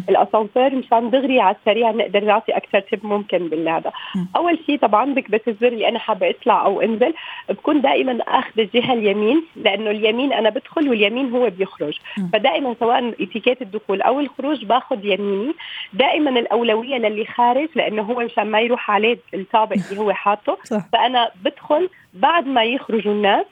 للاسانسير 0.09 0.75
مشان 0.75 1.09
دغري 1.09 1.39
على 1.39 1.55
السريع 1.55 1.91
نقدر 1.91 2.23
نعطي 2.23 2.51
أكثر 2.51 2.79
تب 2.79 3.05
ممكن 3.05 3.49
بالهذا. 3.49 3.91
أول 4.35 4.59
شيء 4.65 4.79
طبعا 4.79 5.13
بكبس 5.13 5.41
الزر 5.47 5.67
اللي 5.67 5.87
أنا 5.87 5.99
حابة 5.99 6.29
أطلع 6.29 6.65
أو 6.65 6.81
أنزل 6.81 7.13
بكون 7.49 7.81
دائما 7.81 8.17
أخذ 8.27 8.59
الجهة 8.59 8.93
اليمين 8.93 9.43
لأنه 9.55 9.91
اليمين 9.91 10.33
أنا 10.33 10.49
بدخل 10.49 10.89
واليمين 10.89 11.31
هو 11.31 11.49
بيخرج. 11.49 11.99
فدائما 12.33 12.75
سواء 12.79 13.23
إتيكيت 13.23 13.61
الدخول 13.61 14.01
أو 14.01 14.19
الخروج 14.19 14.65
باخذ 14.65 15.05
يميني. 15.05 15.53
دائما 15.93 16.29
الأولوية 16.29 16.97
للي 16.97 17.25
خارج 17.25 17.67
لأنه 17.75 18.01
هو 18.01 18.19
مشان 18.19 18.51
ما 18.51 18.59
يروح 18.59 18.91
عليه 18.91 19.17
الطابق 19.33 19.77
اللي 19.91 20.01
هو 20.01 20.13
حاطه. 20.13 20.57
فأنا 20.93 21.31
بدخل 21.45 21.89
بعد 22.13 22.47
ما 22.47 22.63
يخرجوا 22.63 23.13
الناس 23.13 23.45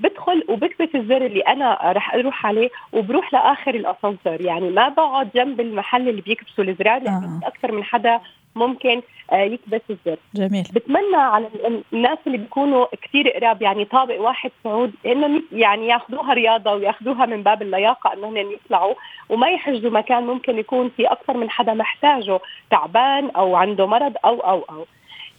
بدخل 0.00 0.44
وبكبس 0.48 0.88
الزر 0.94 1.26
اللي 1.26 1.40
أنا 1.40 1.78
رح 1.84 2.14
أروح 2.14 2.46
عليه 2.46 2.70
وبروح 2.92 3.32
لآخر 3.32 3.74
الأسانسير. 3.74 4.40
يعني 4.40 4.70
ما 4.70 4.88
بقعد 4.88 5.28
جنب 5.34 5.60
المحل 5.60 6.08
اللي 6.08 6.20
بيكبسوا 6.20 6.64
الزرار 6.64 7.02
لأنه 7.02 7.40
آه. 7.44 7.48
أكثر 7.48 7.72
من 7.72 7.84
حدا 7.84 8.20
ممكن 8.54 9.02
آه، 9.32 9.36
يكبس 9.36 9.80
الزر. 9.90 10.16
جميل. 10.34 10.64
بتمنى 10.72 11.16
على 11.16 11.48
الناس 11.92 12.18
اللي 12.26 12.38
بيكونوا 12.38 12.86
كثير 13.02 13.28
قراب 13.30 13.62
يعني 13.62 13.84
طابق 13.84 14.20
واحد 14.20 14.50
صعود 14.64 14.92
إنه 15.06 15.42
يعني 15.52 15.86
ياخذوها 15.86 16.34
رياضة 16.34 16.72
وياخذوها 16.72 17.26
من 17.26 17.42
باب 17.42 17.62
اللياقة 17.62 18.12
إنهم 18.12 18.36
يطلعوا 18.36 18.94
وما 19.28 19.48
يحجزوا 19.48 19.90
مكان 19.90 20.26
ممكن 20.26 20.58
يكون 20.58 20.90
في 20.96 21.06
أكثر 21.06 21.36
من 21.36 21.50
حدا 21.50 21.74
محتاجه 21.74 22.40
تعبان 22.70 23.30
أو 23.30 23.56
عنده 23.56 23.86
مرض 23.86 24.14
أو 24.24 24.40
أو 24.40 24.64
أو. 24.70 24.86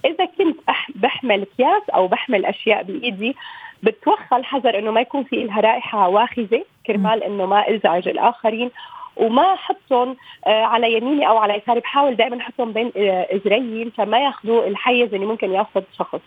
إذا 0.05 0.25
كنت 0.25 0.57
بحمل 0.95 1.41
أكياس 1.41 1.89
أو 1.89 2.07
بحمل 2.07 2.45
أشياء 2.45 2.83
بإيدي 2.83 3.35
بتوخى 3.83 4.35
الحذر 4.35 4.79
إنه 4.79 4.91
ما 4.91 5.01
يكون 5.01 5.23
في 5.23 5.43
لها 5.43 5.61
رائحة 5.61 6.07
واخذة 6.07 6.63
كرمال 6.87 7.23
إنه 7.23 7.45
ما 7.45 7.75
إزعج 7.75 8.07
الآخرين 8.07 8.71
وما 9.15 9.53
احطهم 9.53 10.15
آه، 10.47 10.63
على 10.63 10.93
يميني 10.93 11.27
أو 11.27 11.37
على 11.37 11.57
يساري 11.57 11.79
بحاول 11.79 12.15
دائما 12.15 12.37
أحطهم 12.37 12.71
بين 12.73 12.91
اجريي 12.95 13.85
مشان 13.85 14.09
ما 14.09 14.19
ياخذوا 14.19 14.67
الحيز 14.67 15.13
اللي 15.13 15.25
ممكن 15.25 15.51
ياخذ 15.51 15.81
شخص. 15.97 16.19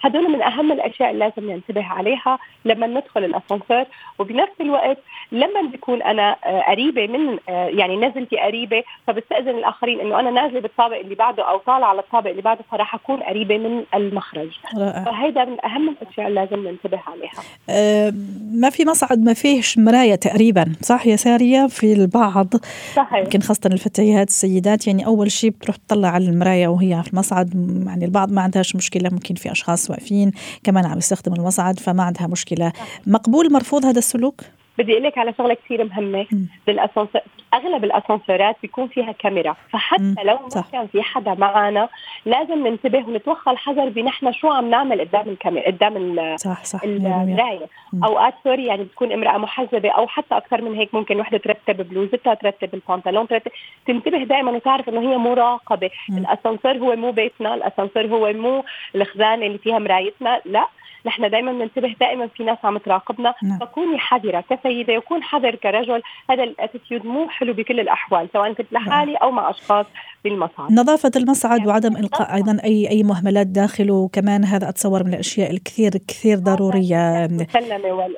هدول 0.00 0.30
من 0.30 0.42
أهم 0.42 0.72
الأشياء 0.72 1.10
اللي 1.10 1.24
لازم 1.24 1.50
ننتبه 1.50 1.84
عليها 1.84 2.38
لما 2.64 2.86
ندخل 2.86 3.24
الأسانسير. 3.24 3.86
وبنفس 4.18 4.60
الوقت 4.60 4.98
لما 5.32 5.62
بكون 5.72 6.02
أنا 6.02 6.36
آه، 6.44 6.60
قريبة 6.60 7.06
من 7.06 7.38
آه، 7.48 7.66
يعني 7.68 7.96
نزلتي 7.96 8.36
قريبة 8.36 8.82
فبستأذن 9.06 9.48
الآخرين 9.48 10.00
إنه 10.00 10.20
أنا 10.20 10.30
نازلة 10.30 10.60
بالطابق 10.60 10.96
اللي 10.96 11.14
بعده 11.14 11.50
أو 11.50 11.58
طالعة 11.58 11.88
على 11.88 12.00
الطابق 12.00 12.30
اللي 12.30 12.42
بعده 12.42 12.60
فراح 12.70 12.94
أكون 12.94 13.22
قريبة 13.22 13.58
من 13.58 13.84
المخرج. 13.94 14.48
رائع. 14.78 15.04
فهيدا 15.04 15.44
من 15.44 15.64
أهم 15.64 15.88
الأشياء 15.88 16.28
اللي 16.28 16.40
لازم 16.40 16.68
ننتبه 16.68 17.00
عليها. 17.06 17.42
أه 17.70 18.12
ما 18.54 18.70
في 18.70 18.84
مصعد 18.84 19.24
ما 19.24 19.34
فيهش 19.34 19.78
مرايه 19.78 20.14
تقريبا 20.14 20.72
صح 20.82 21.06
يا 21.06 21.16
سارية؟ 21.16 21.66
في 21.66 21.92
البعض. 21.92 22.54
صحيح. 22.94 23.18
يمكن 23.18 23.40
خاصة 23.40 23.70
الفتيات 23.72 24.28
السيدات 24.28 24.86
يعني 24.86 25.06
أول 25.06 25.30
شيء 25.30 25.50
بتروح 25.50 25.76
تطلع 25.76 26.08
على 26.08 26.28
المرايه 26.28 26.68
وهي 26.68 27.02
في 27.02 27.12
المصعد 27.12 27.54
يعني 27.86 28.04
البعض 28.04 28.32
ما 28.32 28.42
عندهاش 28.42 28.76
مشكلة 28.76 29.10
ممكن 29.12 29.34
في 29.34 29.52
أشخاص 29.52 29.87
واقفين 29.90 30.32
كمان 30.64 30.86
عم 30.86 30.98
يستخدموا 30.98 31.38
المصعد 31.38 31.80
فما 31.80 32.02
عندها 32.02 32.26
مشكلة. 32.26 32.72
مقبول 33.06 33.52
مرفوض 33.52 33.84
هذا 33.84 33.98
السلوك؟ 33.98 34.40
بدي 34.78 34.92
أقول 34.92 35.04
لك 35.04 35.18
على 35.18 35.34
شغلة 35.38 35.54
كثير 35.54 35.84
مهمة 35.84 36.26
بالأسانسير. 36.66 37.20
أغلب 37.54 37.84
الأسانسيرات 37.84 38.56
بيكون 38.62 38.88
فيها 38.88 39.12
كاميرا. 39.12 39.56
فحتى 39.72 40.02
مم. 40.02 40.14
لو 40.24 40.38
ما. 40.56 40.64
كان 40.72 40.86
في 40.86 41.02
حدا 41.02 41.34
معنا 41.34 41.88
لازم 42.26 42.66
ننتبه 42.66 42.98
ونتوخى 43.08 43.50
الحذر 43.50 43.88
بنحن 43.88 44.32
شو 44.32 44.48
عم 44.48 44.70
نعمل 44.70 45.00
قدام 45.00 45.28
الكاميرا 45.28 45.66
قدام 45.66 46.36
صح 46.36 46.64
صح 46.64 46.82
المراية. 46.84 47.66
أوقات 48.04 48.34
سوري 48.44 48.66
يعني 48.66 48.84
بتكون 48.84 49.12
امرأة 49.12 49.38
محجبة 49.38 49.90
أو 49.90 50.06
حتى 50.06 50.36
أكثر 50.36 50.62
من 50.62 50.74
هيك 50.74 50.94
ممكن 50.94 51.20
وحدة 51.20 51.38
ترتب 51.38 51.88
بلوزتها 51.88 52.34
ترتب 52.34 52.74
البنطلون 52.74 53.28
ترتب. 53.28 53.50
تنتبه 53.86 54.18
دائما 54.24 54.50
وتعرف 54.50 54.88
إنه 54.88 55.00
هي 55.12 55.16
مراقبه 55.16 55.90
الأسانسير 56.10 56.78
هو 56.78 56.96
مو 56.96 57.10
بيتنا 57.10 57.54
الأسانسير 57.54 58.06
هو 58.06 58.32
مو 58.32 58.64
الخزانة 58.94 59.46
اللي 59.46 59.58
فيها 59.58 59.78
مرايتنا 59.78 60.40
لا. 60.44 60.68
نحن 61.06 61.30
دائما 61.30 61.52
بننتبه 61.52 61.94
دائما 62.00 62.26
في 62.26 62.44
ناس 62.44 62.58
عم 62.64 62.78
تراقبنا. 62.78 63.34
نعم. 63.42 63.58
فكوني 63.58 63.98
حذرة 63.98 64.44
كسيدة 64.50 64.98
وكون 64.98 65.22
حذر 65.22 65.54
كرجل 65.54 66.02
هذا 66.30 66.42
الأتيتيود 66.42 67.06
مو 67.06 67.28
حلو 67.28 67.52
بكل 67.52 67.80
الأحوال 67.80 68.28
سواء 68.32 68.52
كنت 68.52 68.72
لحالي 68.72 69.16
أو 69.16 69.30
مع 69.30 69.50
أشخاص 69.50 69.86
بالمصعد 70.24 70.72
نظافة 70.72 71.10
المصعد 71.16 71.58
يعني 71.58 71.70
وعدم 71.70 71.96
إلقاء 71.96 72.34
أيضا 72.34 72.58
أي 72.64 72.90
أي 72.90 73.02
مهملات 73.02 73.46
داخله 73.46 73.94
وكمان 73.94 74.44
هذا 74.44 74.68
أتصور 74.68 75.04
من 75.04 75.14
الأشياء 75.14 75.50
الكثير 75.50 75.90
كثير 75.90 76.38
ضرورية. 76.38 77.28
مسلمة 77.30 78.08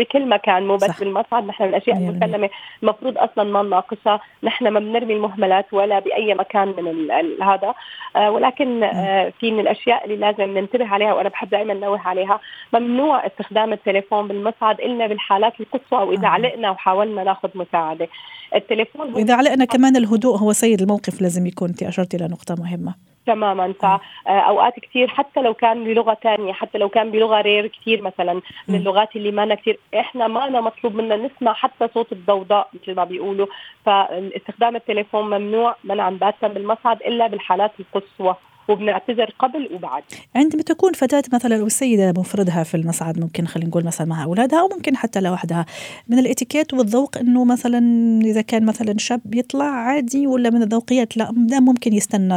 بكل 0.00 0.28
مكان 0.28 0.66
مو 0.66 0.76
بس. 0.76 1.00
بالمصعد 1.00 1.46
نحن 1.46 1.64
الأشياء 1.64 1.96
المسلمة 1.96 2.50
المفروض 2.82 3.18
أصلا 3.18 3.44
ما 3.44 3.62
نناقشها. 3.62 4.20
نحن 4.42 4.68
ما 4.68 4.80
بنرمي 4.80 5.14
المهملات 5.14 5.66
ولا 5.72 5.98
بأي 5.98 6.34
مكان 6.34 6.68
من 6.68 7.10
هذا. 7.42 7.74
آه 8.16 8.30
ولكن 8.30 8.82
آه 8.82 9.32
في 9.40 9.50
من 9.50 9.60
الأشياء 9.60 10.04
اللي 10.04 10.16
لازم 10.16 10.58
ننتبه 10.58 10.86
عليها 10.86 11.14
وأنا 11.14 11.28
بحب 11.28 11.50
دائما 11.50 11.72
انوه 11.72 12.00
عليها. 12.00 12.40
ممنوع 12.72 13.26
استخدام 13.26 13.72
التليفون 13.72 14.28
بالمصعد 14.28 14.80
إلا 14.80 15.06
بالحالات 15.06 15.52
القصوى 15.60 16.02
وإذا 16.08 16.26
آه. 16.26 16.30
علقنا 16.30 16.70
وحاولنا 16.70 17.24
ناخذ 17.24 17.48
مساعدة. 17.54 18.08
التليفون 18.54 19.14
وإذا 19.14 19.34
علقنا 19.34 19.64
كمان 19.64 19.96
الهدوء 19.96 20.36
هو 20.36 20.52
سيد 20.52 20.80
الموقف 20.80 21.22
لازم 21.22 21.46
يكون 21.46 21.68
انت 21.68 21.82
أشرتي 21.82 22.16
إلى 22.16 22.28
نقطه 22.28 22.54
مهمة. 22.58 22.94
تماما. 23.30 23.72
فاوقات 23.72 24.74
آه، 24.78 24.80
كثير 24.80 25.08
حتى 25.08 25.40
لو 25.42 25.54
كان 25.54 25.84
بلغة 25.84 26.14
ثانية 26.22 26.52
حتى 26.52 26.78
لو 26.78 26.88
كان 26.88 27.10
بلغة 27.10 27.40
رير 27.40 27.66
كثير 27.66 28.02
مثلا 28.02 28.40
من 28.68 28.74
اللغات 28.74 29.16
اللي 29.16 29.30
ما 29.30 29.54
كثير 29.54 29.78
إحنا 29.94 30.28
ما 30.28 30.48
أنا 30.48 30.60
مطلوب 30.60 30.94
منا 30.94 31.16
نسمع 31.16 31.52
حتى 31.52 31.88
صوت 31.94 32.12
الضوضاء 32.12 32.68
مثل 32.74 32.94
ما 32.94 33.04
بيقولوا. 33.04 33.46
فاستخدام 33.86 34.76
التليفون 34.76 35.24
ممنوع 35.24 35.76
منعا 35.84 36.10
باتا 36.10 36.48
بالمصعد 36.48 37.02
إلا 37.02 37.26
بالحالات 37.26 37.72
القصوى. 37.80 38.34
وبنعتذر 38.70 39.34
قبل 39.38 39.68
وبعد. 39.74 40.02
عندما 40.36 40.62
تكون 40.62 40.92
فتاة 40.92 41.22
مثلا 41.32 41.60
أو 41.60 41.66
السيدة 41.66 42.12
مفردها 42.16 42.62
في 42.62 42.76
المصعد 42.76 43.20
ممكن 43.20 43.46
خلينا 43.46 43.68
نقول 43.68 43.84
مثلا 43.84 44.06
مع 44.06 44.24
أولادها 44.24 44.60
أو 44.60 44.68
ممكن 44.68 44.96
حتى 44.96 45.20
لوحدها. 45.20 45.66
من 46.08 46.18
الإتيكيت 46.18 46.74
والذوق 46.74 47.18
أنه 47.18 47.44
مثلا 47.44 47.80
إذا 48.24 48.40
كان 48.40 48.64
مثلا 48.64 48.98
شاب 48.98 49.34
يطلع 49.34 49.64
عادي 49.64 50.26
ولا 50.26 50.50
من 50.50 50.62
الذوقيات 50.62 51.16
لا 51.16 51.32
ده 51.36 51.60
ممكن 51.60 51.92
يستنى 51.92 52.34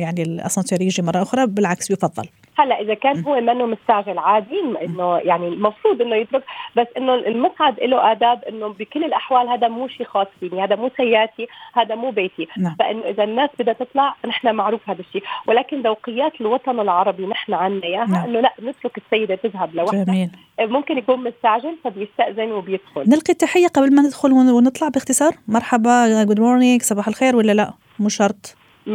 يعني 0.00 0.22
الأسانسير 0.22 0.82
يجي 0.82 1.02
مرة 1.02 1.22
أخرى 1.22 1.46
بالعكس 1.46 1.90
يفضل. 1.90 2.28
هلا 2.58 2.80
إذا 2.80 2.94
كان 2.94 3.24
هو 3.24 3.40
منه 3.40 3.66
مستعجل 3.66 4.18
عادي 4.18 4.60
إنه 4.82 5.18
يعني 5.18 5.48
المفروض 5.48 6.02
إنه 6.02 6.16
يترك 6.16 6.44
بس 6.76 6.86
إنه 6.96 7.14
المصعد 7.14 7.80
له 7.80 8.12
آداب 8.12 8.44
إنه 8.44 8.68
بكل 8.68 9.04
الأحوال 9.04 9.48
هذا 9.48 9.68
مو 9.68 9.88
شيء 9.88 10.06
خاص 10.06 10.26
فيني 10.40 10.64
هذا 10.64 10.76
مو 10.76 10.90
سيارتي 10.96 11.48
هذا 11.74 11.94
مو 11.94 12.10
بيتي. 12.10 12.48
نعم. 12.58 12.76
فإنه 12.78 13.02
إذا 13.04 13.24
الناس 13.24 13.50
بدها 13.58 13.74
تطلع 13.74 14.14
نحن 14.26 14.54
معروف 14.54 14.90
هذا 14.90 15.00
الشيء. 15.00 15.22
ولكن 15.46 15.82
ذوقيات 15.82 16.40
الوطن 16.40 16.80
العربي 16.80 17.26
نحن 17.26 17.54
عنا 17.54 17.84
إياها 17.84 18.06
نعم. 18.06 18.24
إنه 18.24 18.40
لا 18.40 18.52
نترك 18.62 18.98
السيدة 18.98 19.34
تذهب 19.34 19.74
لوحدها. 19.74 20.04
جميل. 20.04 20.30
ممكن 20.60 20.98
يكون 20.98 21.24
مستعجل 21.24 21.76
فبيستأذن 21.84 22.52
وبيدخل. 22.52 23.00
نلقي 23.06 23.32
التحية 23.32 23.66
قبل 23.66 23.94
ما 23.94 24.02
ندخل 24.02 24.32
ونطلع 24.32 24.88
باختصار. 24.88 25.32
مرحبا 25.48 26.24
good 26.24 26.40
morning 26.40 26.82
صباح 26.82 27.08
الخير 27.08 27.36
ولا 27.36 27.52
لا؟ 27.52 27.72
مو 27.98 28.08
شرط. 28.08 28.56
100% 28.86 28.88
100% 28.88 28.92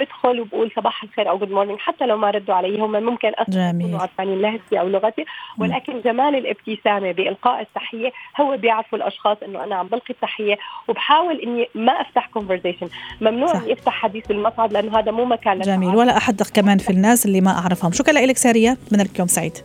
بدخل 0.00 0.40
وبقول 0.40 0.70
صباح 0.76 1.02
الخير 1.02 1.30
أو 1.30 1.38
good 1.38 1.50
morning 1.50 1.78
حتى 1.78 2.06
لو 2.06 2.16
ما 2.16 2.30
ردوا 2.30 2.54
علي 2.54 2.80
هم 2.80 2.92
ممكن 2.92 3.28
أصلا 3.28 3.68
يكونوا 3.68 4.00
عارفين 4.00 4.40
لهجتي 4.40 4.80
أو 4.80 4.88
لغتي. 4.88 5.24
ولكن 5.58 6.00
جمال 6.00 6.34
الابتسامة 6.36 7.12
بإلقاء 7.12 7.60
التحية 7.60 8.12
هو 8.40 8.56
بيعرفوا 8.56 8.98
الأشخاص 8.98 9.36
إنه 9.46 9.64
أنا 9.64 9.76
عم 9.76 9.86
بلقي 9.86 10.10
التحية 10.10 10.58
وبحاول 10.88 11.40
إني 11.40 11.68
ما 11.74 11.92
أفتح 11.92 12.26
conversation 12.26 12.88
ممنوع 13.20 13.56
إني 13.56 13.72
أفتح 13.72 13.92
حديث 13.92 14.26
بالمصعد 14.26 14.72
لأنه 14.72 14.98
هذا 14.98 15.12
مو 15.12 15.24
مكان 15.24 15.60
جميل. 15.60 15.96
ولا 15.96 16.16
احدق 16.16 16.46
كمان 16.50 16.78
في 16.78 16.90
الناس 16.90 17.26
اللي 17.26 17.40
ما 17.40 17.58
أعرفهم. 17.58 17.92
شكرا 17.92 18.12
لك 18.12 18.36
سارية. 18.36 18.72
اتمنى 18.86 19.02
لك 19.02 19.18
يوم 19.18 19.28
سعيد. 19.28 19.58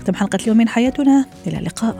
ختم 0.00 0.14
حلقة 0.14 0.38
اليوم 0.42 0.56
من 0.56 0.68
حياتنا. 0.68 1.26
إلى 1.46 1.58
اللقاء. 1.58 1.96